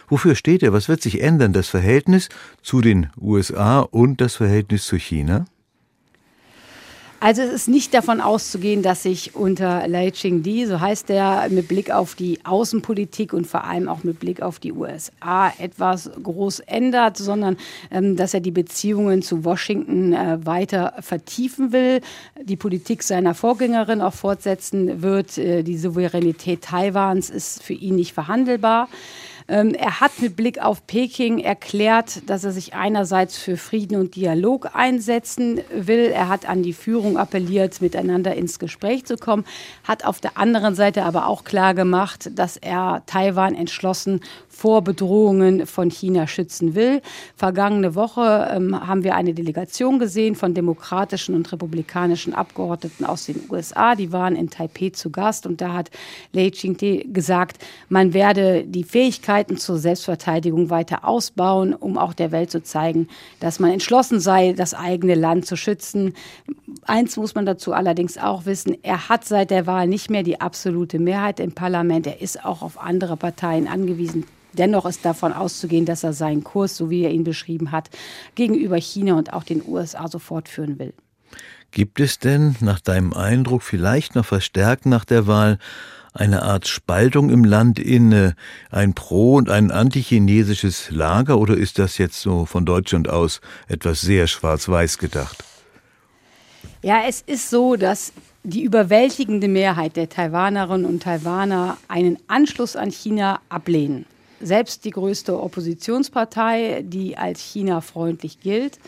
Wofür 0.08 0.36
steht 0.36 0.64
er? 0.64 0.72
Was 0.72 0.88
wird 0.88 1.02
sich 1.02 1.22
ändern? 1.22 1.52
Das 1.52 1.68
Verhältnis 1.68 2.30
zu 2.62 2.82
den 2.82 3.10
USA 3.20 3.80
und 3.80 4.22
das 4.22 4.36
Verhältnis 4.36 4.86
zu 4.86 4.98
China? 4.98 5.46
Also 7.26 7.42
es 7.42 7.52
ist 7.52 7.68
nicht 7.68 7.92
davon 7.96 8.22
auszugehen, 8.22 8.84
dass 8.84 9.02
sich 9.02 9.34
unter 9.34 9.88
Lai 9.88 10.12
Ching-di, 10.12 10.68
so 10.68 10.80
heißt 10.80 11.10
er, 11.10 11.50
mit 11.50 11.68
Blick 11.68 11.90
auf 11.90 12.14
die 12.14 12.38
Außenpolitik 12.44 13.34
und 13.34 13.48
vor 13.48 13.64
allem 13.64 13.90
auch 13.90 14.04
mit 14.04 14.20
Blick 14.20 14.44
auf 14.44 14.60
die 14.60 14.72
USA 14.72 15.52
etwas 15.58 16.12
groß 16.22 16.60
ändert, 16.60 17.18
sondern 17.18 17.58
ähm, 17.90 18.16
dass 18.16 18.36
er 18.36 18.42
die 18.42 18.52
Beziehungen 18.52 19.24
zu 19.24 19.44
Washington 19.44 20.14
äh, 20.14 20.38
weiter 20.46 20.94
vertiefen 21.00 21.72
will, 21.72 22.02
die 22.44 22.58
Politik 22.58 23.02
seiner 23.02 23.34
Vorgängerin 23.34 24.02
auch 24.02 24.14
fortsetzen 24.14 25.02
wird. 25.02 25.40
Äh, 25.40 25.64
die 25.64 25.80
Souveränität 25.80 26.62
Taiwans 26.62 27.32
ist 27.32 27.64
für 27.64 27.74
ihn 27.74 27.96
nicht 27.96 28.14
verhandelbar. 28.14 28.88
Ähm, 29.48 29.76
er 29.76 30.00
hat 30.00 30.20
mit 30.22 30.36
Blick 30.36 30.60
auf 30.60 30.88
Peking 30.88 31.38
erklärt, 31.38 32.28
dass 32.28 32.44
er 32.44 32.52
sich 32.52 32.74
einerseits 32.74 33.38
für 33.38 33.58
Frieden 33.58 34.00
und 34.00 34.16
Dialog 34.16 34.70
einsetzen 34.74 35.62
will. 35.72 36.12
Er 36.12 36.30
hat 36.30 36.50
an 36.50 36.64
die 36.64 36.74
Führung 36.74 37.18
appelliert, 37.18 37.80
miteinander 37.80 38.34
ins 38.36 38.58
Gespräch 38.58 39.06
zu 39.06 39.18
kommen, 39.18 39.46
hat 39.84 40.04
auf 40.04 40.20
der 40.20 40.38
anderen 40.38 40.74
Seite 40.74 41.04
aber 41.04 41.28
auch 41.28 41.44
klar 41.44 41.76
gemacht, 41.76 42.32
dass 42.34 42.58
er 42.58 43.04
Taiwan 43.06 43.54
entschlossen 43.54 44.22
vor 44.56 44.82
Bedrohungen 44.84 45.68
von 45.68 45.92
China 45.92 46.28
schützen 46.28 46.76
will. 46.76 47.02
Vergangene 47.36 47.94
Woche 47.94 48.50
ähm, 48.52 48.88
haben 48.88 49.04
wir 49.04 49.16
eine 49.16 49.34
Delegation 49.34 50.00
gesehen 50.00 50.36
von 50.36 50.54
demokratischen 50.54 51.36
und 51.36 51.52
republikanischen 51.52 52.34
Abgeordneten 52.34 53.06
aus 53.06 53.26
den 53.26 53.42
USA. 53.50 53.96
Die 53.96 54.12
waren 54.14 54.36
in 54.36 54.50
Taipei 54.50 54.90
zu 54.90 55.12
Gast 55.12 55.46
und 55.46 55.60
da 55.60 55.74
hat 55.74 55.92
Lei 56.32 56.50
Ching-te 56.50 57.04
gesagt, 57.10 57.58
man 57.90 58.14
werde 58.14 58.64
die 58.64 58.86
Fähigkeiten 59.36 59.58
zur 59.58 59.78
Selbstverteidigung 59.78 60.70
weiter 60.70 61.04
ausbauen, 61.04 61.74
um 61.74 61.98
auch 61.98 62.14
der 62.14 62.32
Welt 62.32 62.52
zu 62.52 62.64
zeigen, 62.64 63.10
dass 63.42 63.60
man 63.60 63.72
entschlossen 63.72 64.22
sei, 64.22 64.54
das 64.54 64.74
eigene 64.74 65.14
Land 65.14 65.46
zu 65.46 65.58
schützen. 65.58 66.14
Eins 66.84 67.18
muss 67.18 67.36
man 67.36 67.46
dazu 67.46 67.74
allerdings 67.74 68.18
auch 68.18 68.46
wissen, 68.46 68.78
er 68.82 69.10
hat 69.10 69.26
seit 69.26 69.52
der 69.52 69.68
Wahl 69.68 69.88
nicht 69.88 70.10
mehr 70.10 70.24
die 70.24 70.40
absolute 70.40 71.00
Mehrheit 71.00 71.42
im 71.42 71.52
Parlament. 71.52 72.08
Er 72.08 72.22
ist 72.22 72.46
auch 72.46 72.62
auf 72.62 72.82
andere 72.82 73.18
Parteien 73.18 73.68
angewiesen. 73.68 74.26
Dennoch 74.54 74.86
ist 74.86 75.04
davon 75.04 75.34
auszugehen, 75.34 75.86
dass 75.86 76.06
er 76.06 76.14
seinen 76.14 76.46
Kurs, 76.46 76.78
so 76.78 76.90
wie 76.90 77.04
er 77.04 77.12
ihn 77.12 77.26
beschrieben 77.26 77.74
hat, 77.74 77.90
gegenüber 78.36 78.78
China 78.78 79.16
und 79.16 79.34
auch 79.34 79.44
den 79.44 79.62
USA 79.68 80.08
so 80.08 80.18
fortführen 80.18 80.80
will. 80.80 80.94
Gibt 81.72 82.00
es 82.00 82.20
denn 82.20 82.56
nach 82.62 82.80
deinem 82.80 83.12
Eindruck 83.12 83.64
vielleicht 83.64 84.16
noch 84.16 84.24
verstärkt 84.24 84.86
nach 84.86 85.04
der 85.04 85.28
Wahl 85.28 85.58
eine 86.16 86.42
Art 86.44 86.68
Spaltung 86.68 87.30
im 87.30 87.44
Land 87.44 87.78
in 87.78 88.34
ein 88.72 88.94
pro- 88.94 89.36
und 89.36 89.50
ein 89.50 89.70
antichinesisches 89.70 90.90
Lager 90.92 91.38
oder 91.38 91.56
ist 91.56 91.78
das 91.78 91.98
jetzt 91.98 92.22
so 92.22 92.46
von 92.46 92.66
Deutschland 92.66 93.10
aus 93.10 93.42
etwas 93.68 94.02
sehr 94.02 94.28
schwarz-weiß 94.28 94.98
gedacht? 94.98 95.44
Ja, 96.82 97.04
es 97.08 97.22
ist 97.22 97.50
so, 97.50 97.76
dass 97.76 98.14
die 98.44 98.64
überwältigende 98.64 99.48
Mehrheit 99.48 99.96
der 99.96 100.10
Taiwanerinnen 100.10 100.86
und 100.86 101.04
Taiwaner 101.04 101.78
einen 101.88 102.18
Anschluss 102.28 102.76
an 102.76 102.92
China 102.92 103.40
ablehnen 103.50 104.06
selbst 104.40 104.86
die 104.86 104.92
größte 104.92 105.42
Oppositionspartei, 105.42 106.84
die 106.86 107.18
als 107.18 107.40
China-freundlich 107.42 108.40
gilt. 108.40 108.80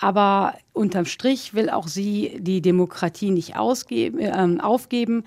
Aber 0.00 0.54
unterm 0.72 1.06
Strich 1.06 1.54
will 1.54 1.70
auch 1.70 1.88
sie 1.88 2.38
die 2.40 2.60
Demokratie 2.60 3.30
nicht 3.30 3.56
ausgeben, 3.56 4.18
äh, 4.20 4.60
aufgeben. 4.62 5.24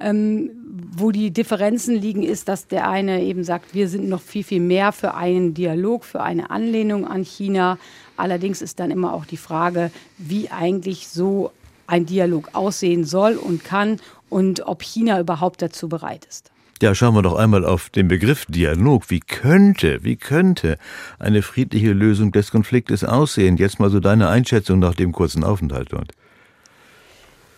Ähm, 0.00 0.50
wo 0.96 1.10
die 1.10 1.32
Differenzen 1.32 1.96
liegen, 1.96 2.22
ist, 2.22 2.48
dass 2.48 2.68
der 2.68 2.88
eine 2.88 3.22
eben 3.22 3.42
sagt, 3.42 3.74
wir 3.74 3.88
sind 3.88 4.08
noch 4.08 4.20
viel, 4.20 4.44
viel 4.44 4.60
mehr 4.60 4.92
für 4.92 5.14
einen 5.14 5.54
Dialog, 5.54 6.04
für 6.04 6.22
eine 6.22 6.50
Anlehnung 6.50 7.06
an 7.06 7.24
China. 7.24 7.78
Allerdings 8.16 8.62
ist 8.62 8.78
dann 8.78 8.90
immer 8.90 9.12
auch 9.12 9.24
die 9.24 9.36
Frage, 9.36 9.90
wie 10.16 10.50
eigentlich 10.50 11.08
so 11.08 11.50
ein 11.88 12.06
Dialog 12.06 12.50
aussehen 12.52 13.04
soll 13.04 13.34
und 13.34 13.64
kann 13.64 13.98
und 14.28 14.66
ob 14.66 14.82
China 14.82 15.18
überhaupt 15.18 15.62
dazu 15.62 15.88
bereit 15.88 16.26
ist. 16.26 16.52
Ja, 16.80 16.94
schauen 16.94 17.14
wir 17.14 17.22
doch 17.22 17.34
einmal 17.34 17.64
auf 17.64 17.90
den 17.90 18.06
Begriff 18.06 18.46
Dialog. 18.46 19.10
Wie 19.10 19.18
könnte, 19.18 20.04
wie 20.04 20.14
könnte 20.14 20.78
eine 21.18 21.42
friedliche 21.42 21.92
Lösung 21.92 22.30
des 22.30 22.52
Konfliktes 22.52 23.02
aussehen? 23.02 23.56
Jetzt 23.56 23.80
mal 23.80 23.90
so 23.90 23.98
deine 23.98 24.28
Einschätzung 24.28 24.78
nach 24.78 24.94
dem 24.94 25.10
kurzen 25.10 25.42
Aufenthalt 25.42 25.92
dort. 25.92 26.12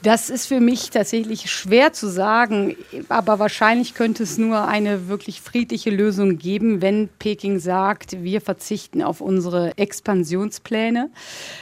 Das 0.03 0.31
ist 0.31 0.47
für 0.47 0.61
mich 0.61 0.89
tatsächlich 0.89 1.51
schwer 1.51 1.93
zu 1.93 2.09
sagen, 2.09 2.75
aber 3.11 3.39
wahrscheinlich 3.39 3.93
könnte 3.93 4.23
es 4.23 4.39
nur 4.39 4.67
eine 4.67 5.09
wirklich 5.09 5.43
friedliche 5.43 5.91
Lösung 5.91 6.39
geben, 6.39 6.81
wenn 6.81 7.11
Peking 7.19 7.59
sagt, 7.59 8.23
wir 8.23 8.41
verzichten 8.41 9.03
auf 9.03 9.21
unsere 9.21 9.77
Expansionspläne. 9.77 11.11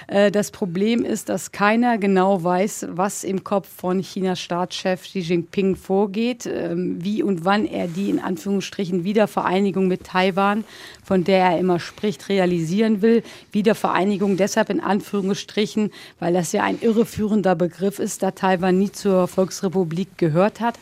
Äh, 0.07 0.31
das 0.31 0.53
Problem 0.53 1.05
ist, 1.05 1.31
dass 1.31 1.51
keiner 1.51 1.99
genau 1.99 2.45
weiß, 2.45 2.87
was 2.91 3.25
im 3.25 3.43
Kopf 3.43 3.69
von 3.69 4.03
Chinas 4.03 4.39
Staatschef 4.39 5.03
Xi 5.03 5.19
Jinping 5.19 5.75
vorgeht, 5.75 6.47
ähm, 6.47 6.99
wie 7.03 7.25
und 7.25 7.45
wann 7.45 7.67
er 7.67 7.89
die 7.89 8.09
in 8.09 8.21
Anführungsstrichen 8.21 9.03
Wiedervereinigung 9.03 9.89
mit 9.89 10.05
Taiwan, 10.05 10.63
von 11.03 11.25
der 11.25 11.45
er 11.45 11.59
immer 11.59 11.81
spricht, 11.81 12.29
realisieren 12.29 13.03
will. 13.03 13.25
Wiedervereinigung 13.51 14.37
deshalb 14.37 14.71
in 14.71 14.79
Anführungsstrichen, 14.81 15.91
weil 16.21 16.35
das 16.35 16.53
ja 16.53 16.63
ein 16.63 16.81
irreführender 16.81 17.57
Begriff 17.57 17.99
ist 17.99 18.23
da 18.29 18.33
Taiwan 18.33 18.79
nie 18.79 18.93
zur 18.93 19.29
Volksrepublik 19.29 20.19
gehört 20.19 20.61
hat. 20.61 20.79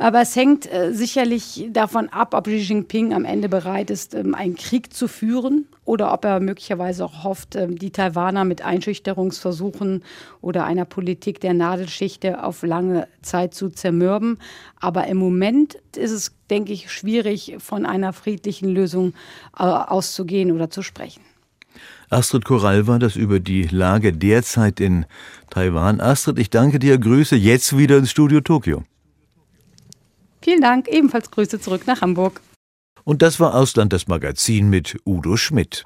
Aber 0.00 0.20
es 0.20 0.36
hängt 0.36 0.72
äh, 0.72 0.92
sicherlich 0.94 1.70
davon 1.72 2.08
ab, 2.08 2.32
ob 2.32 2.44
Xi 2.44 2.58
Jinping 2.58 3.12
am 3.12 3.24
Ende 3.24 3.48
bereit 3.48 3.90
ist, 3.90 4.14
ähm, 4.14 4.32
einen 4.32 4.54
Krieg 4.54 4.92
zu 4.92 5.08
führen 5.08 5.66
oder 5.84 6.12
ob 6.12 6.24
er 6.24 6.38
möglicherweise 6.38 7.04
auch 7.04 7.24
hofft, 7.24 7.56
ähm, 7.56 7.76
die 7.76 7.90
Taiwaner 7.90 8.44
mit 8.44 8.62
Einschüchterungsversuchen 8.62 10.04
oder 10.40 10.66
einer 10.66 10.84
Politik 10.84 11.40
der 11.40 11.52
Nadelschichte 11.52 12.44
auf 12.44 12.62
lange 12.62 13.08
Zeit 13.22 13.54
zu 13.54 13.70
zermürben. 13.70 14.38
Aber 14.78 15.08
im 15.08 15.16
Moment 15.16 15.74
ist 15.96 16.12
es, 16.12 16.32
denke 16.48 16.72
ich, 16.72 16.92
schwierig, 16.92 17.56
von 17.58 17.84
einer 17.84 18.12
friedlichen 18.12 18.68
Lösung 18.68 19.14
äh, 19.58 19.64
auszugehen 19.64 20.52
oder 20.52 20.70
zu 20.70 20.82
sprechen. 20.82 21.22
Astrid 22.10 22.44
Korall 22.44 22.86
war 22.86 22.98
das 22.98 23.16
über 23.16 23.38
die 23.40 23.64
Lage 23.64 24.12
derzeit 24.12 24.80
in 24.80 25.06
Taiwan. 25.50 26.00
Astrid, 26.00 26.38
ich 26.38 26.50
danke 26.50 26.78
dir. 26.78 26.98
Grüße 26.98 27.36
jetzt 27.36 27.76
wieder 27.76 27.98
ins 27.98 28.10
Studio 28.10 28.40
Tokio. 28.40 28.84
Vielen 30.42 30.60
Dank. 30.60 30.88
Ebenfalls 30.88 31.30
Grüße 31.30 31.60
zurück 31.60 31.86
nach 31.86 32.00
Hamburg. 32.00 32.40
Und 33.04 33.22
das 33.22 33.40
war 33.40 33.54
Ausland 33.54 33.92
das 33.92 34.06
Magazin 34.06 34.70
mit 34.70 34.98
Udo 35.04 35.36
Schmidt. 35.36 35.84